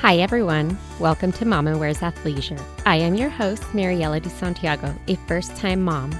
Hi, 0.00 0.16
everyone. 0.16 0.78
Welcome 0.98 1.30
to 1.32 1.44
Mama 1.44 1.76
Wears 1.76 1.98
Athleisure. 1.98 2.58
I 2.86 2.96
am 2.96 3.14
your 3.14 3.28
host, 3.28 3.62
Mariela 3.74 4.22
de 4.22 4.30
Santiago, 4.30 4.94
a 5.08 5.16
first 5.28 5.54
time 5.56 5.82
mom. 5.82 6.10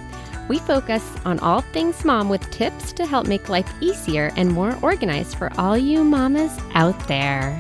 We 0.51 0.59
focus 0.59 1.03
on 1.25 1.39
all 1.39 1.63
things 1.63 2.05
mom 2.05 2.29
with 2.29 2.51
tips 2.51 2.93
to 2.93 3.07
help 3.07 3.27
make 3.27 3.49
life 3.49 3.73
easier 3.81 4.33
and 4.37 4.53
more 4.53 4.79
organized 4.83 5.39
for 5.39 5.51
all 5.57 5.79
you 5.79 6.05
mamas 6.05 6.55
out 6.75 7.09
there. 7.09 7.59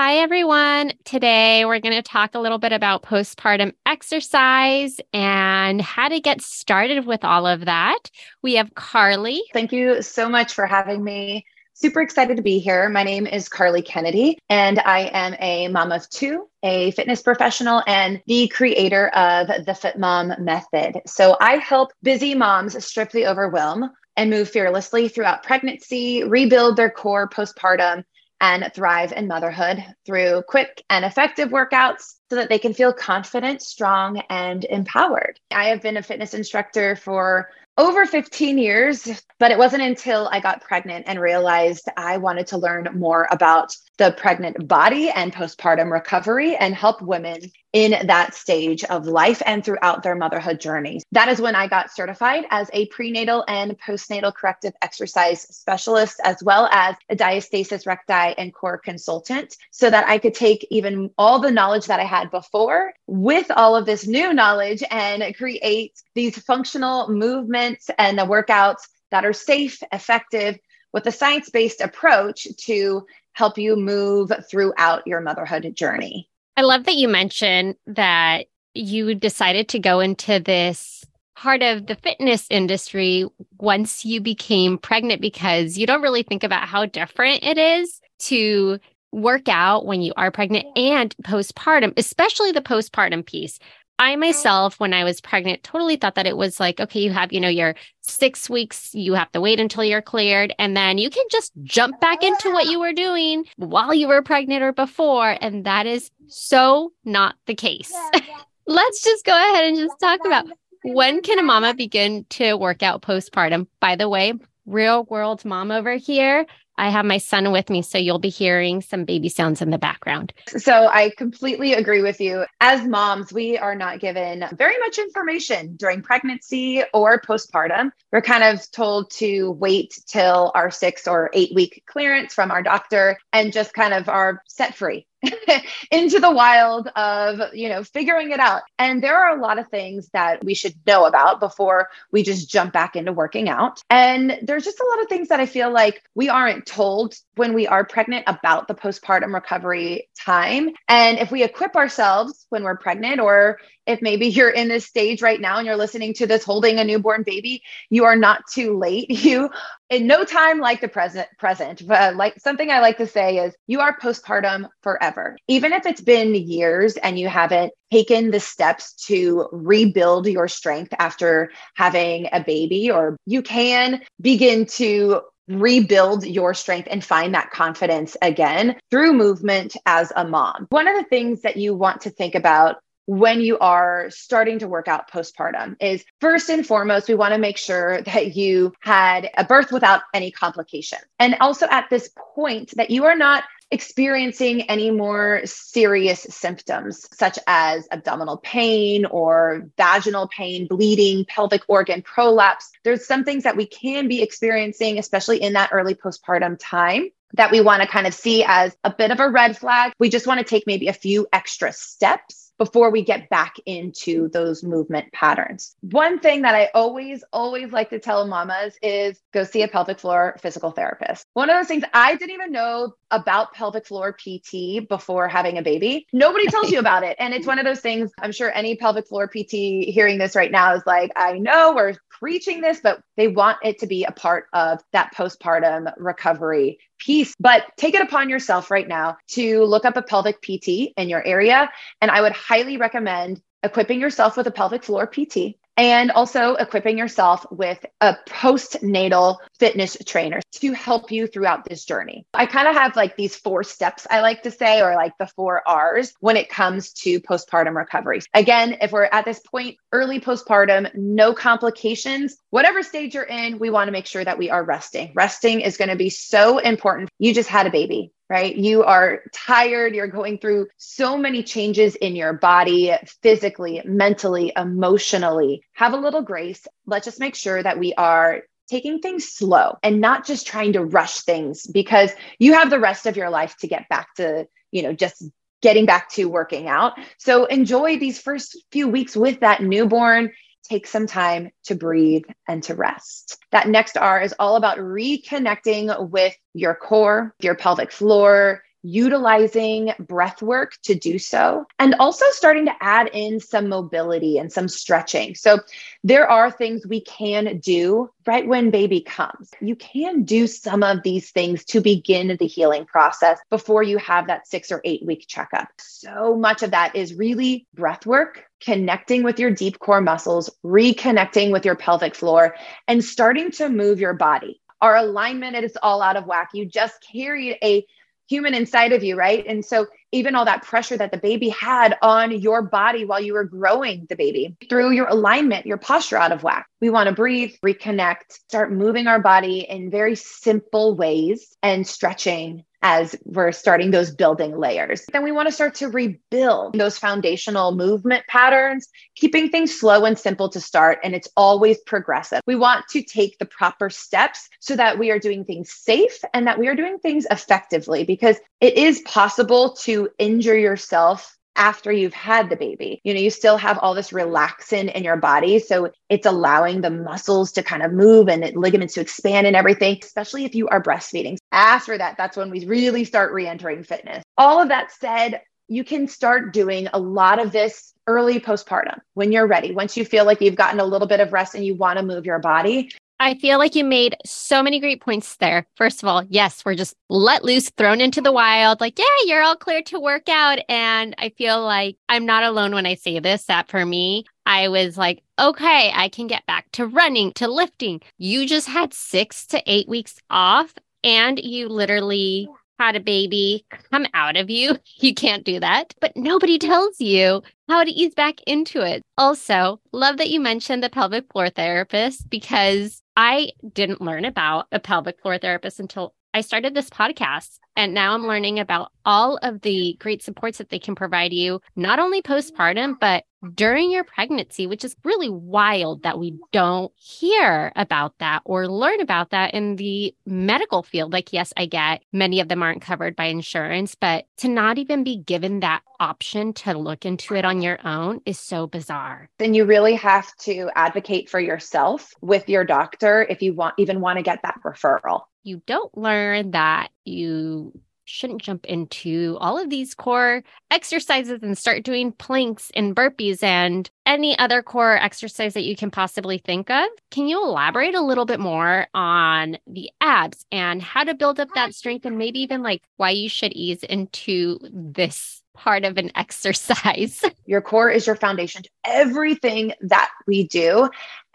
Hi, 0.00 0.18
everyone. 0.18 0.92
Today 1.04 1.64
we're 1.64 1.80
going 1.80 1.96
to 1.96 2.02
talk 2.02 2.36
a 2.36 2.38
little 2.38 2.58
bit 2.58 2.70
about 2.70 3.02
postpartum 3.02 3.72
exercise 3.84 5.00
and 5.12 5.82
how 5.82 6.06
to 6.06 6.20
get 6.20 6.40
started 6.40 7.04
with 7.04 7.24
all 7.24 7.48
of 7.48 7.64
that. 7.64 7.98
We 8.40 8.54
have 8.54 8.72
Carly. 8.76 9.42
Thank 9.52 9.72
you 9.72 10.00
so 10.02 10.28
much 10.28 10.54
for 10.54 10.66
having 10.66 11.02
me. 11.02 11.44
Super 11.72 12.00
excited 12.00 12.36
to 12.36 12.44
be 12.44 12.60
here. 12.60 12.88
My 12.88 13.02
name 13.02 13.26
is 13.26 13.48
Carly 13.48 13.82
Kennedy, 13.82 14.38
and 14.48 14.78
I 14.78 15.10
am 15.12 15.34
a 15.40 15.66
mom 15.66 15.90
of 15.90 16.08
two, 16.10 16.48
a 16.62 16.92
fitness 16.92 17.20
professional, 17.20 17.82
and 17.88 18.22
the 18.28 18.46
creator 18.46 19.08
of 19.08 19.48
the 19.66 19.74
Fit 19.74 19.98
Mom 19.98 20.32
Method. 20.38 21.00
So 21.08 21.36
I 21.40 21.56
help 21.56 21.90
busy 22.04 22.36
moms 22.36 22.84
strip 22.84 23.10
the 23.10 23.26
overwhelm 23.26 23.90
and 24.16 24.30
move 24.30 24.48
fearlessly 24.48 25.08
throughout 25.08 25.42
pregnancy, 25.42 26.22
rebuild 26.22 26.76
their 26.76 26.90
core 26.90 27.28
postpartum, 27.28 28.04
and 28.40 28.70
thrive 28.74 29.12
in 29.12 29.26
motherhood 29.26 29.84
through 30.06 30.42
quick 30.48 30.82
and 30.90 31.04
effective 31.04 31.50
workouts 31.50 32.14
so 32.30 32.36
that 32.36 32.48
they 32.48 32.58
can 32.58 32.74
feel 32.74 32.92
confident, 32.92 33.62
strong, 33.62 34.22
and 34.30 34.64
empowered. 34.64 35.40
I 35.50 35.68
have 35.68 35.82
been 35.82 35.96
a 35.96 36.02
fitness 36.02 36.34
instructor 36.34 36.96
for 36.96 37.50
over 37.76 38.06
15 38.06 38.58
years, 38.58 39.22
but 39.38 39.50
it 39.50 39.58
wasn't 39.58 39.82
until 39.82 40.28
I 40.30 40.40
got 40.40 40.62
pregnant 40.62 41.04
and 41.08 41.20
realized 41.20 41.88
I 41.96 42.18
wanted 42.18 42.48
to 42.48 42.58
learn 42.58 42.88
more 42.94 43.28
about 43.30 43.74
the 43.98 44.12
pregnant 44.12 44.66
body 44.66 45.10
and 45.10 45.34
postpartum 45.34 45.90
recovery 45.90 46.56
and 46.56 46.74
help 46.74 47.02
women 47.02 47.40
in 47.72 48.06
that 48.06 48.32
stage 48.32 48.82
of 48.84 49.06
life 49.06 49.42
and 49.44 49.64
throughout 49.64 50.02
their 50.02 50.14
motherhood 50.14 50.60
journey. 50.60 51.00
That 51.12 51.28
is 51.28 51.40
when 51.40 51.54
I 51.54 51.66
got 51.66 51.92
certified 51.92 52.44
as 52.50 52.70
a 52.72 52.86
prenatal 52.86 53.44
and 53.46 53.78
postnatal 53.78 54.34
corrective 54.34 54.72
exercise 54.80 55.42
specialist, 55.54 56.20
as 56.24 56.42
well 56.42 56.68
as 56.72 56.96
a 57.10 57.16
diastasis 57.16 57.86
recti 57.86 58.34
and 58.38 58.54
core 58.54 58.78
consultant, 58.78 59.56
so 59.70 59.90
that 59.90 60.08
I 60.08 60.18
could 60.18 60.34
take 60.34 60.66
even 60.70 61.10
all 61.18 61.40
the 61.40 61.50
knowledge 61.50 61.86
that 61.86 62.00
I 62.00 62.04
had 62.04 62.30
before 62.30 62.94
with 63.06 63.50
all 63.50 63.76
of 63.76 63.84
this 63.84 64.06
new 64.06 64.32
knowledge 64.32 64.82
and 64.90 65.36
create 65.36 66.00
these 66.14 66.38
functional 66.38 67.08
movements 67.10 67.90
and 67.98 68.18
the 68.18 68.22
workouts 68.22 68.88
that 69.10 69.24
are 69.24 69.32
safe, 69.32 69.82
effective, 69.92 70.58
with 70.92 71.06
a 71.06 71.12
science 71.12 71.50
based 71.50 71.80
approach 71.80 72.46
to 72.56 73.06
help 73.32 73.58
you 73.58 73.76
move 73.76 74.32
throughout 74.50 75.06
your 75.06 75.20
motherhood 75.20 75.70
journey. 75.74 76.28
I 76.56 76.62
love 76.62 76.84
that 76.84 76.96
you 76.96 77.08
mentioned 77.08 77.76
that 77.86 78.46
you 78.74 79.14
decided 79.14 79.68
to 79.68 79.78
go 79.78 80.00
into 80.00 80.40
this 80.40 81.04
part 81.36 81.62
of 81.62 81.86
the 81.86 81.94
fitness 81.94 82.46
industry 82.50 83.24
once 83.60 84.04
you 84.04 84.20
became 84.20 84.76
pregnant 84.76 85.22
because 85.22 85.78
you 85.78 85.86
don't 85.86 86.02
really 86.02 86.24
think 86.24 86.42
about 86.42 86.66
how 86.66 86.84
different 86.84 87.44
it 87.44 87.58
is 87.58 88.00
to 88.18 88.78
work 89.12 89.48
out 89.48 89.86
when 89.86 90.02
you 90.02 90.12
are 90.16 90.32
pregnant 90.32 90.66
and 90.76 91.14
postpartum, 91.22 91.92
especially 91.96 92.50
the 92.50 92.60
postpartum 92.60 93.24
piece. 93.24 93.58
I 93.98 94.14
myself, 94.16 94.78
when 94.78 94.94
I 94.94 95.04
was 95.04 95.20
pregnant, 95.20 95.64
totally 95.64 95.96
thought 95.96 96.14
that 96.14 96.26
it 96.26 96.36
was 96.36 96.60
like, 96.60 96.78
okay, 96.78 97.00
you 97.00 97.10
have, 97.10 97.32
you 97.32 97.40
know, 97.40 97.48
your 97.48 97.74
six 98.00 98.48
weeks, 98.48 98.94
you 98.94 99.14
have 99.14 99.30
to 99.32 99.40
wait 99.40 99.58
until 99.58 99.82
you're 99.82 100.02
cleared, 100.02 100.54
and 100.58 100.76
then 100.76 100.98
you 100.98 101.10
can 101.10 101.24
just 101.30 101.52
jump 101.64 102.00
back 102.00 102.22
into 102.22 102.52
what 102.52 102.66
you 102.66 102.78
were 102.78 102.92
doing 102.92 103.44
while 103.56 103.92
you 103.92 104.06
were 104.06 104.22
pregnant 104.22 104.62
or 104.62 104.72
before. 104.72 105.36
And 105.40 105.64
that 105.64 105.86
is 105.86 106.10
so 106.28 106.92
not 107.04 107.34
the 107.46 107.54
case. 107.54 107.92
Let's 108.66 109.02
just 109.02 109.24
go 109.24 109.32
ahead 109.32 109.64
and 109.64 109.76
just 109.76 109.98
talk 109.98 110.20
about 110.24 110.46
when 110.82 111.22
can 111.22 111.38
a 111.38 111.42
mama 111.42 111.74
begin 111.74 112.24
to 112.30 112.54
work 112.54 112.82
out 112.82 113.02
postpartum? 113.02 113.66
By 113.80 113.96
the 113.96 114.08
way, 114.08 114.34
real 114.66 115.04
world 115.04 115.44
mom 115.44 115.70
over 115.70 115.96
here. 115.96 116.46
I 116.78 116.90
have 116.90 117.04
my 117.04 117.18
son 117.18 117.50
with 117.50 117.68
me, 117.68 117.82
so 117.82 117.98
you'll 117.98 118.20
be 118.20 118.28
hearing 118.28 118.80
some 118.80 119.04
baby 119.04 119.28
sounds 119.28 119.60
in 119.60 119.70
the 119.70 119.78
background. 119.78 120.32
So 120.46 120.86
I 120.86 121.10
completely 121.18 121.74
agree 121.74 122.02
with 122.02 122.20
you. 122.20 122.46
As 122.60 122.86
moms, 122.86 123.32
we 123.32 123.58
are 123.58 123.74
not 123.74 123.98
given 123.98 124.44
very 124.56 124.78
much 124.78 124.98
information 124.98 125.74
during 125.76 126.02
pregnancy 126.02 126.84
or 126.94 127.20
postpartum. 127.20 127.90
We're 128.12 128.22
kind 128.22 128.44
of 128.44 128.70
told 128.70 129.10
to 129.12 129.50
wait 129.50 129.98
till 130.06 130.52
our 130.54 130.70
six 130.70 131.08
or 131.08 131.30
eight 131.32 131.52
week 131.52 131.82
clearance 131.86 132.32
from 132.32 132.52
our 132.52 132.62
doctor 132.62 133.18
and 133.32 133.52
just 133.52 133.74
kind 133.74 133.92
of 133.92 134.08
are 134.08 134.40
set 134.46 134.76
free 134.76 135.07
into 135.90 136.20
the 136.20 136.30
wild 136.30 136.88
of 136.94 137.40
you 137.52 137.68
know 137.68 137.82
figuring 137.82 138.30
it 138.30 138.40
out. 138.40 138.62
And 138.78 139.02
there 139.02 139.16
are 139.16 139.36
a 139.36 139.40
lot 139.40 139.58
of 139.58 139.68
things 139.68 140.08
that 140.12 140.44
we 140.44 140.54
should 140.54 140.74
know 140.86 141.06
about 141.06 141.40
before 141.40 141.88
we 142.12 142.22
just 142.22 142.50
jump 142.50 142.72
back 142.72 142.96
into 142.96 143.12
working 143.12 143.48
out. 143.48 143.82
And 143.90 144.38
there's 144.42 144.64
just 144.64 144.80
a 144.80 144.86
lot 144.86 145.02
of 145.02 145.08
things 145.08 145.28
that 145.28 145.40
i 145.40 145.46
feel 145.46 145.72
like 145.72 146.02
we 146.14 146.28
aren't 146.28 146.66
told 146.66 147.14
when 147.36 147.54
we 147.54 147.66
are 147.66 147.84
pregnant 147.84 148.24
about 148.26 148.68
the 148.68 148.74
postpartum 148.74 149.32
recovery 149.34 150.08
time. 150.18 150.70
And 150.88 151.18
if 151.18 151.30
we 151.30 151.42
equip 151.42 151.76
ourselves 151.76 152.46
when 152.50 152.62
we're 152.62 152.78
pregnant 152.78 153.20
or 153.20 153.58
if 153.88 154.02
maybe 154.02 154.26
you're 154.28 154.50
in 154.50 154.68
this 154.68 154.86
stage 154.86 155.22
right 155.22 155.40
now 155.40 155.56
and 155.56 155.66
you're 155.66 155.76
listening 155.76 156.14
to 156.14 156.26
this 156.26 156.44
holding 156.44 156.78
a 156.78 156.84
newborn 156.84 157.22
baby 157.24 157.62
you 157.90 158.04
are 158.04 158.14
not 158.14 158.46
too 158.46 158.78
late 158.78 159.10
you 159.24 159.50
in 159.90 160.06
no 160.06 160.24
time 160.24 160.60
like 160.60 160.80
the 160.80 160.88
present 160.88 161.26
present 161.38 161.82
but 161.86 162.00
uh, 162.00 162.16
like 162.16 162.38
something 162.38 162.70
i 162.70 162.80
like 162.80 162.98
to 162.98 163.06
say 163.06 163.38
is 163.38 163.54
you 163.66 163.80
are 163.80 163.98
postpartum 163.98 164.68
forever 164.82 165.36
even 165.48 165.72
if 165.72 165.86
it's 165.86 166.02
been 166.02 166.34
years 166.34 166.96
and 166.98 167.18
you 167.18 167.28
haven't 167.28 167.72
taken 167.90 168.30
the 168.30 168.40
steps 168.40 168.92
to 169.06 169.48
rebuild 169.50 170.26
your 170.26 170.46
strength 170.46 170.92
after 170.98 171.50
having 171.74 172.28
a 172.32 172.44
baby 172.44 172.90
or 172.90 173.16
you 173.24 173.40
can 173.42 174.02
begin 174.20 174.66
to 174.66 175.22
rebuild 175.48 176.26
your 176.26 176.52
strength 176.54 176.88
and 176.90 177.02
find 177.02 177.34
that 177.34 177.50
confidence 177.50 178.16
again 178.20 178.76
through 178.90 179.14
movement 179.14 179.76
as 179.86 180.12
a 180.14 180.26
mom. 180.26 180.66
One 180.68 180.86
of 180.86 180.96
the 180.96 181.08
things 181.08 181.42
that 181.42 181.56
you 181.56 181.74
want 181.74 182.02
to 182.02 182.10
think 182.10 182.34
about 182.34 182.76
when 183.08 183.40
you 183.40 183.58
are 183.58 184.10
starting 184.10 184.58
to 184.58 184.68
work 184.68 184.86
out 184.86 185.10
postpartum 185.10 185.74
is 185.80 186.04
first 186.20 186.50
and 186.50 186.66
foremost, 186.66 187.08
we 187.08 187.14
want 187.14 187.32
to 187.32 187.38
make 187.38 187.56
sure 187.56 188.02
that 188.02 188.36
you 188.36 188.74
had 188.80 189.30
a 189.34 189.44
birth 189.44 189.72
without 189.72 190.02
any 190.12 190.30
complication. 190.30 190.98
And 191.18 191.34
also 191.40 191.66
at 191.70 191.88
this 191.88 192.10
point, 192.34 192.74
that 192.76 192.90
you 192.90 193.06
are 193.06 193.16
not 193.16 193.44
experiencing 193.70 194.60
any 194.62 194.90
more 194.90 195.40
serious 195.46 196.26
symptoms, 196.28 197.08
such 197.16 197.38
as 197.46 197.88
abdominal 197.90 198.36
pain 198.36 199.06
or 199.06 199.66
vaginal 199.78 200.28
pain, 200.28 200.66
bleeding, 200.66 201.24
pelvic 201.24 201.62
organ 201.66 202.02
prolapse. 202.02 202.70
There's 202.84 203.06
some 203.06 203.24
things 203.24 203.44
that 203.44 203.56
we 203.56 203.64
can 203.64 204.06
be 204.06 204.20
experiencing, 204.20 204.98
especially 204.98 205.40
in 205.40 205.54
that 205.54 205.70
early 205.72 205.94
postpartum 205.94 206.58
time. 206.60 207.08
That 207.34 207.50
we 207.50 207.60
want 207.60 207.82
to 207.82 207.88
kind 207.88 208.06
of 208.06 208.14
see 208.14 208.44
as 208.46 208.74
a 208.84 208.90
bit 208.92 209.10
of 209.10 209.20
a 209.20 209.28
red 209.28 209.56
flag. 209.56 209.92
We 209.98 210.08
just 210.08 210.26
want 210.26 210.40
to 210.40 210.44
take 210.44 210.66
maybe 210.66 210.88
a 210.88 210.94
few 210.94 211.26
extra 211.32 211.72
steps 211.72 212.47
before 212.58 212.90
we 212.90 213.02
get 213.02 213.28
back 213.30 213.56
into 213.66 214.28
those 214.30 214.62
movement 214.62 215.12
patterns. 215.12 215.76
One 215.80 216.18
thing 216.18 216.42
that 216.42 216.54
I 216.54 216.70
always, 216.74 217.24
always 217.32 217.72
like 217.72 217.90
to 217.90 217.98
tell 217.98 218.26
mamas 218.26 218.76
is 218.82 219.20
go 219.32 219.44
see 219.44 219.62
a 219.62 219.68
pelvic 219.68 219.98
floor 219.98 220.36
physical 220.42 220.70
therapist. 220.70 221.24
One 221.34 221.48
of 221.48 221.56
those 221.56 221.68
things 221.68 221.84
I 221.94 222.16
didn't 222.16 222.34
even 222.34 222.52
know 222.52 222.94
about 223.10 223.54
pelvic 223.54 223.86
floor 223.86 224.12
PT 224.12 224.86
before 224.88 225.28
having 225.28 225.58
a 225.58 225.62
baby. 225.62 226.06
Nobody 226.12 226.46
tells 226.48 226.70
you 226.70 226.78
about 226.78 227.04
it. 227.04 227.16
And 227.18 227.32
it's 227.32 227.46
one 227.46 227.58
of 227.58 227.64
those 227.64 227.80
things 227.80 228.10
I'm 228.20 228.32
sure 228.32 228.52
any 228.54 228.76
pelvic 228.76 229.08
floor 229.08 229.28
PT 229.28 229.88
hearing 229.88 230.18
this 230.18 230.36
right 230.36 230.50
now 230.50 230.74
is 230.74 230.82
like, 230.86 231.12
I 231.16 231.38
know 231.38 231.74
we're 231.74 231.94
preaching 232.18 232.60
this, 232.60 232.80
but 232.82 233.02
they 233.16 233.28
want 233.28 233.58
it 233.62 233.78
to 233.80 233.86
be 233.86 234.04
a 234.04 234.12
part 234.12 234.46
of 234.52 234.80
that 234.92 235.14
postpartum 235.14 235.92
recovery 235.96 236.78
piece. 236.98 237.34
But 237.38 237.64
take 237.76 237.94
it 237.94 238.02
upon 238.02 238.28
yourself 238.28 238.70
right 238.70 238.88
now 238.88 239.16
to 239.28 239.64
look 239.64 239.84
up 239.84 239.96
a 239.96 240.02
pelvic 240.02 240.42
PT 240.42 240.92
in 240.96 241.08
your 241.08 241.24
area. 241.26 241.70
And 242.00 242.10
I 242.10 242.20
would 242.20 242.32
highly 242.32 242.76
recommend 242.76 243.40
equipping 243.62 244.00
yourself 244.00 244.36
with 244.36 244.46
a 244.46 244.52
pelvic 244.52 244.84
floor 244.84 245.06
PT 245.06 245.56
and 245.78 246.10
also 246.10 246.56
equipping 246.56 246.98
yourself 246.98 247.46
with 247.52 247.82
a 248.00 248.16
postnatal 248.28 249.36
fitness 249.60 249.96
trainer 250.04 250.40
to 250.50 250.72
help 250.72 251.12
you 251.12 251.28
throughout 251.28 251.64
this 251.64 251.84
journey. 251.84 252.26
I 252.34 252.46
kind 252.46 252.66
of 252.66 252.74
have 252.74 252.96
like 252.96 253.16
these 253.16 253.36
four 253.36 253.62
steps 253.62 254.06
I 254.10 254.20
like 254.20 254.42
to 254.42 254.50
say, 254.50 254.82
or 254.82 254.94
like 254.96 255.16
the 255.18 255.28
four 255.28 255.66
R's 255.66 256.12
when 256.18 256.36
it 256.36 256.50
comes 256.50 256.92
to 256.94 257.20
postpartum 257.20 257.76
recovery. 257.76 258.20
Again, 258.34 258.78
if 258.80 258.90
we're 258.90 259.04
at 259.04 259.24
this 259.24 259.38
point, 259.38 259.76
early 259.92 260.18
postpartum, 260.20 260.92
no 260.96 261.32
complications, 261.32 262.36
whatever 262.50 262.82
stage 262.82 263.14
you're 263.14 263.22
in, 263.22 263.60
we 263.60 263.70
want 263.70 263.86
to 263.86 263.92
make 263.92 264.06
sure 264.06 264.24
that 264.24 264.38
we 264.38 264.50
are 264.50 264.64
resting. 264.64 265.12
Resting 265.14 265.60
is 265.60 265.76
going 265.76 265.90
to 265.90 265.96
be 265.96 266.10
so 266.10 266.58
important. 266.58 267.08
You 267.20 267.32
just 267.32 267.48
had 267.48 267.68
a 267.68 267.70
baby 267.70 268.12
right? 268.28 268.54
You 268.54 268.84
are 268.84 269.22
tired. 269.32 269.94
You're 269.94 270.06
going 270.06 270.38
through 270.38 270.68
so 270.76 271.16
many 271.16 271.42
changes 271.42 271.94
in 271.96 272.14
your 272.14 272.34
body, 272.34 272.92
physically, 273.22 273.80
mentally, 273.84 274.52
emotionally. 274.56 275.62
Have 275.72 275.94
a 275.94 275.98
little 275.98 276.22
grace. 276.22 276.66
Let's 276.86 277.06
just 277.06 277.20
make 277.20 277.34
sure 277.34 277.62
that 277.62 277.78
we 277.78 277.94
are 277.94 278.42
taking 278.68 279.00
things 279.00 279.26
slow 279.26 279.78
and 279.82 280.00
not 280.00 280.26
just 280.26 280.46
trying 280.46 280.74
to 280.74 280.84
rush 280.84 281.20
things 281.20 281.66
because 281.66 282.10
you 282.38 282.52
have 282.52 282.70
the 282.70 282.78
rest 282.78 283.06
of 283.06 283.16
your 283.16 283.30
life 283.30 283.56
to 283.58 283.66
get 283.66 283.88
back 283.88 284.14
to, 284.16 284.46
you 284.70 284.82
know, 284.82 284.92
just 284.92 285.24
getting 285.62 285.86
back 285.86 286.10
to 286.10 286.26
working 286.26 286.68
out. 286.68 286.92
So 287.18 287.46
enjoy 287.46 287.98
these 287.98 288.20
first 288.20 288.62
few 288.70 288.88
weeks 288.88 289.16
with 289.16 289.40
that 289.40 289.62
newborn. 289.62 290.32
Take 290.68 290.86
some 290.86 291.06
time 291.06 291.50
to 291.64 291.74
breathe 291.74 292.24
and 292.46 292.62
to 292.64 292.74
rest. 292.74 293.38
That 293.52 293.68
next 293.68 293.96
R 293.96 294.20
is 294.20 294.34
all 294.38 294.56
about 294.56 294.78
reconnecting 294.78 296.10
with 296.10 296.34
your 296.54 296.74
core, 296.74 297.34
your 297.40 297.54
pelvic 297.54 297.90
floor, 297.90 298.62
utilizing 298.82 299.92
breath 299.98 300.40
work 300.42 300.72
to 300.84 300.94
do 300.94 301.18
so, 301.18 301.64
and 301.78 301.94
also 301.98 302.24
starting 302.30 302.66
to 302.66 302.74
add 302.80 303.10
in 303.12 303.40
some 303.40 303.68
mobility 303.68 304.38
and 304.38 304.52
some 304.52 304.68
stretching. 304.68 305.34
So, 305.34 305.60
there 306.04 306.30
are 306.30 306.50
things 306.50 306.86
we 306.86 307.00
can 307.00 307.58
do 307.58 308.10
right 308.26 308.46
when 308.46 308.70
baby 308.70 309.00
comes. 309.00 309.50
You 309.60 309.74
can 309.74 310.22
do 310.24 310.46
some 310.46 310.82
of 310.82 311.02
these 311.02 311.30
things 311.30 311.64
to 311.66 311.80
begin 311.80 312.36
the 312.38 312.46
healing 312.46 312.86
process 312.86 313.38
before 313.50 313.82
you 313.82 313.98
have 313.98 314.28
that 314.28 314.46
six 314.46 314.70
or 314.70 314.80
eight 314.84 315.04
week 315.04 315.24
checkup. 315.26 315.68
So 315.78 316.36
much 316.36 316.62
of 316.62 316.70
that 316.70 316.94
is 316.94 317.14
really 317.14 317.66
breath 317.74 318.06
work. 318.06 318.44
Connecting 318.60 319.22
with 319.22 319.38
your 319.38 319.50
deep 319.50 319.78
core 319.78 320.00
muscles, 320.00 320.50
reconnecting 320.64 321.52
with 321.52 321.64
your 321.64 321.76
pelvic 321.76 322.14
floor, 322.14 322.56
and 322.86 323.04
starting 323.04 323.50
to 323.52 323.68
move 323.68 324.00
your 324.00 324.14
body 324.14 324.60
our 324.80 324.96
alignment 324.96 325.56
is 325.56 325.76
all 325.82 326.02
out 326.02 326.16
of 326.16 326.26
whack. 326.26 326.50
You 326.54 326.66
just 326.66 327.04
carried 327.12 327.58
a 327.62 327.84
human 328.28 328.54
inside 328.54 328.92
of 328.92 329.02
you, 329.02 329.16
right? 329.16 329.44
And 329.46 329.64
so, 329.64 329.86
even 330.12 330.34
all 330.34 330.44
that 330.44 330.62
pressure 330.62 330.96
that 330.96 331.10
the 331.10 331.18
baby 331.18 331.48
had 331.50 331.96
on 332.00 332.40
your 332.40 332.62
body 332.62 333.04
while 333.04 333.20
you 333.20 333.34
were 333.34 333.44
growing 333.44 334.06
the 334.08 334.16
baby 334.16 334.56
through 334.68 334.92
your 334.92 335.06
alignment, 335.06 335.66
your 335.66 335.76
posture 335.76 336.16
out 336.16 336.32
of 336.32 336.42
whack. 336.42 336.66
We 336.80 336.88
want 336.88 337.08
to 337.08 337.14
breathe, 337.14 337.54
reconnect, 337.64 338.32
start 338.48 338.72
moving 338.72 339.06
our 339.06 339.20
body 339.20 339.66
in 339.68 339.90
very 339.90 340.14
simple 340.14 340.96
ways 340.96 341.54
and 341.62 341.86
stretching 341.86 342.64
as 342.82 343.16
we're 343.24 343.52
starting 343.52 343.90
those 343.90 344.10
building 344.10 344.58
layers. 344.58 345.04
Then 345.12 345.24
we 345.24 345.32
want 345.32 345.48
to 345.48 345.52
start 345.52 345.74
to 345.76 345.88
rebuild 345.88 346.74
those 346.74 346.98
foundational 346.98 347.74
movement 347.74 348.24
patterns, 348.28 348.88
keeping 349.16 349.48
things 349.48 349.78
slow 349.78 350.04
and 350.04 350.18
simple 350.18 350.48
to 350.50 350.60
start. 350.60 350.98
And 351.02 351.14
it's 351.14 351.28
always 351.36 351.78
progressive. 351.78 352.40
We 352.46 352.56
want 352.56 352.86
to 352.88 353.02
take 353.02 353.38
the 353.38 353.46
proper 353.46 353.90
steps 353.90 354.48
so 354.60 354.76
that 354.76 354.98
we 354.98 355.10
are 355.10 355.18
doing 355.18 355.44
things 355.44 355.72
safe 355.72 356.18
and 356.34 356.46
that 356.46 356.58
we 356.58 356.68
are 356.68 356.76
doing 356.76 356.98
things 356.98 357.26
effectively 357.30 358.04
because 358.04 358.36
it 358.60 358.74
is 358.74 359.00
possible 359.02 359.74
to 359.82 360.10
injure 360.18 360.56
yourself 360.56 361.37
after 361.58 361.92
you've 361.92 362.14
had 362.14 362.48
the 362.48 362.56
baby. 362.56 363.00
You 363.04 363.12
know, 363.12 363.20
you 363.20 363.30
still 363.30 363.58
have 363.58 363.78
all 363.78 363.94
this 363.94 364.10
relaxin 364.10 364.90
in 364.90 365.04
your 365.04 365.16
body. 365.16 365.58
So 365.58 365.90
it's 366.08 366.24
allowing 366.24 366.80
the 366.80 366.90
muscles 366.90 367.52
to 367.52 367.62
kind 367.62 367.82
of 367.82 367.92
move 367.92 368.28
and 368.28 368.50
ligaments 368.56 368.94
to 368.94 369.00
expand 369.00 369.46
and 369.46 369.56
everything, 369.56 369.98
especially 370.02 370.44
if 370.44 370.54
you 370.54 370.68
are 370.68 370.82
breastfeeding. 370.82 371.36
After 371.52 371.98
that, 371.98 372.16
that's 372.16 372.36
when 372.36 372.50
we 372.50 372.64
really 372.64 373.04
start 373.04 373.32
re 373.32 373.46
entering 373.46 373.82
fitness. 373.82 374.22
All 374.38 374.62
of 374.62 374.68
that 374.68 374.92
said, 374.92 375.42
you 375.68 375.84
can 375.84 376.08
start 376.08 376.54
doing 376.54 376.88
a 376.94 376.98
lot 376.98 377.38
of 377.38 377.52
this 377.52 377.92
early 378.06 378.40
postpartum 378.40 378.98
when 379.12 379.32
you're 379.32 379.46
ready. 379.46 379.72
Once 379.72 379.96
you 379.96 380.04
feel 380.04 380.24
like 380.24 380.40
you've 380.40 380.56
gotten 380.56 380.80
a 380.80 380.84
little 380.84 381.06
bit 381.06 381.20
of 381.20 381.32
rest 381.32 381.54
and 381.54 381.64
you 381.64 381.74
want 381.74 381.98
to 381.98 382.04
move 382.04 382.24
your 382.24 382.38
body, 382.38 382.90
I 383.20 383.34
feel 383.34 383.58
like 383.58 383.74
you 383.74 383.84
made 383.84 384.16
so 384.24 384.62
many 384.62 384.78
great 384.78 385.00
points 385.00 385.36
there. 385.36 385.66
First 385.74 386.02
of 386.02 386.08
all, 386.08 386.24
yes, 386.28 386.64
we're 386.64 386.76
just 386.76 386.94
let 387.08 387.42
loose, 387.42 387.68
thrown 387.70 388.00
into 388.00 388.20
the 388.20 388.30
wild, 388.30 388.80
like, 388.80 388.98
yeah, 388.98 389.04
you're 389.24 389.42
all 389.42 389.56
clear 389.56 389.82
to 389.82 389.98
work 389.98 390.28
out. 390.28 390.60
And 390.68 391.16
I 391.18 391.30
feel 391.30 391.62
like 391.64 391.96
I'm 392.08 392.26
not 392.26 392.44
alone 392.44 392.72
when 392.74 392.86
I 392.86 392.94
say 392.94 393.18
this, 393.18 393.46
that 393.46 393.68
for 393.68 393.84
me, 393.84 394.24
I 394.46 394.68
was 394.68 394.96
like, 394.96 395.22
okay, 395.38 395.90
I 395.94 396.08
can 396.08 396.28
get 396.28 396.46
back 396.46 396.70
to 396.72 396.86
running, 396.86 397.32
to 397.34 397.48
lifting. 397.48 398.00
You 398.18 398.46
just 398.46 398.68
had 398.68 398.94
six 398.94 399.46
to 399.48 399.62
eight 399.66 399.88
weeks 399.88 400.20
off 400.30 400.72
and 401.02 401.40
you 401.40 401.68
literally 401.68 402.48
had 402.78 402.94
a 402.94 403.00
baby 403.00 403.66
come 403.90 404.06
out 404.14 404.36
of 404.36 404.50
you. 404.50 404.76
You 405.00 405.14
can't 405.14 405.44
do 405.44 405.60
that, 405.60 405.94
but 406.00 406.16
nobody 406.16 406.58
tells 406.58 407.00
you 407.00 407.42
how 407.68 407.84
to 407.84 407.90
ease 407.90 408.14
back 408.14 408.40
into 408.48 408.80
it. 408.80 409.02
Also, 409.16 409.80
love 409.92 410.16
that 410.16 410.30
you 410.30 410.40
mentioned 410.40 410.82
the 410.82 410.90
pelvic 410.90 411.30
floor 411.30 411.50
therapist 411.50 412.28
because 412.28 413.00
I 413.20 413.50
didn't 413.74 414.00
learn 414.00 414.24
about 414.24 414.68
a 414.70 414.78
pelvic 414.78 415.20
floor 415.20 415.38
therapist 415.38 415.80
until 415.80 416.14
I 416.32 416.40
started 416.40 416.72
this 416.72 416.88
podcast. 416.88 417.58
And 417.78 417.94
now 417.94 418.12
I'm 418.12 418.26
learning 418.26 418.58
about 418.58 418.90
all 419.04 419.38
of 419.40 419.60
the 419.60 419.96
great 420.00 420.20
supports 420.20 420.58
that 420.58 420.68
they 420.68 420.80
can 420.80 420.96
provide 420.96 421.32
you, 421.32 421.60
not 421.76 422.00
only 422.00 422.20
postpartum, 422.20 422.98
but 422.98 423.22
during 423.54 423.92
your 423.92 424.02
pregnancy, 424.02 424.66
which 424.66 424.84
is 424.84 424.96
really 425.04 425.28
wild 425.28 426.02
that 426.02 426.18
we 426.18 426.36
don't 426.50 426.90
hear 426.96 427.70
about 427.76 428.18
that 428.18 428.42
or 428.44 428.66
learn 428.66 429.00
about 429.00 429.30
that 429.30 429.54
in 429.54 429.76
the 429.76 430.12
medical 430.26 430.82
field. 430.82 431.12
Like, 431.12 431.32
yes, 431.32 431.52
I 431.56 431.66
get 431.66 432.02
many 432.12 432.40
of 432.40 432.48
them 432.48 432.64
aren't 432.64 432.82
covered 432.82 433.14
by 433.14 433.26
insurance, 433.26 433.94
but 433.94 434.24
to 434.38 434.48
not 434.48 434.78
even 434.78 435.04
be 435.04 435.16
given 435.16 435.60
that 435.60 435.82
option 436.00 436.52
to 436.54 436.76
look 436.76 437.06
into 437.06 437.36
it 437.36 437.44
on 437.44 437.62
your 437.62 437.78
own 437.86 438.20
is 438.26 438.40
so 438.40 438.66
bizarre. 438.66 439.30
Then 439.38 439.54
you 439.54 439.64
really 439.64 439.94
have 439.94 440.34
to 440.38 440.68
advocate 440.74 441.30
for 441.30 441.38
yourself 441.38 442.12
with 442.20 442.48
your 442.48 442.64
doctor 442.64 443.24
if 443.30 443.40
you 443.40 443.54
want 443.54 443.76
even 443.78 444.00
want 444.00 444.16
to 444.16 444.24
get 444.24 444.42
that 444.42 444.58
referral 444.64 445.22
you 445.48 445.62
don't 445.66 445.96
learn 445.96 446.50
that 446.50 446.90
you 447.08 447.72
shouldn't 448.08 448.42
jump 448.42 448.64
into 448.64 449.36
all 449.38 449.58
of 449.58 449.68
these 449.68 449.94
core 449.94 450.42
exercises 450.70 451.42
and 451.42 451.58
start 451.58 451.84
doing 451.84 452.10
planks 452.10 452.72
and 452.74 452.96
burpees 452.96 453.42
and 453.42 453.90
any 454.06 454.36
other 454.38 454.62
core 454.62 454.96
exercise 454.96 455.52
that 455.52 455.64
you 455.64 455.76
can 455.76 455.90
possibly 455.90 456.38
think 456.38 456.70
of. 456.70 456.86
Can 457.10 457.28
you 457.28 457.42
elaborate 457.42 457.94
a 457.94 458.00
little 458.00 458.24
bit 458.24 458.40
more 458.40 458.86
on 458.94 459.58
the 459.66 459.90
abs 460.00 460.46
and 460.50 460.82
how 460.82 461.04
to 461.04 461.14
build 461.14 461.38
up 461.38 461.50
that 461.54 461.74
strength 461.74 462.06
and 462.06 462.16
maybe 462.16 462.40
even 462.40 462.62
like 462.62 462.82
why 462.96 463.10
you 463.10 463.28
should 463.28 463.52
ease 463.52 463.82
into 463.82 464.58
this 464.62 465.42
part 465.54 465.84
of 465.84 465.98
an 465.98 466.10
exercise? 466.16 467.22
Your 467.44 467.60
core 467.60 467.90
is 467.90 468.06
your 468.06 468.16
foundation 468.16 468.62
to 468.62 468.70
everything 468.84 469.74
that 469.82 470.10
we 470.26 470.48
do. 470.48 470.88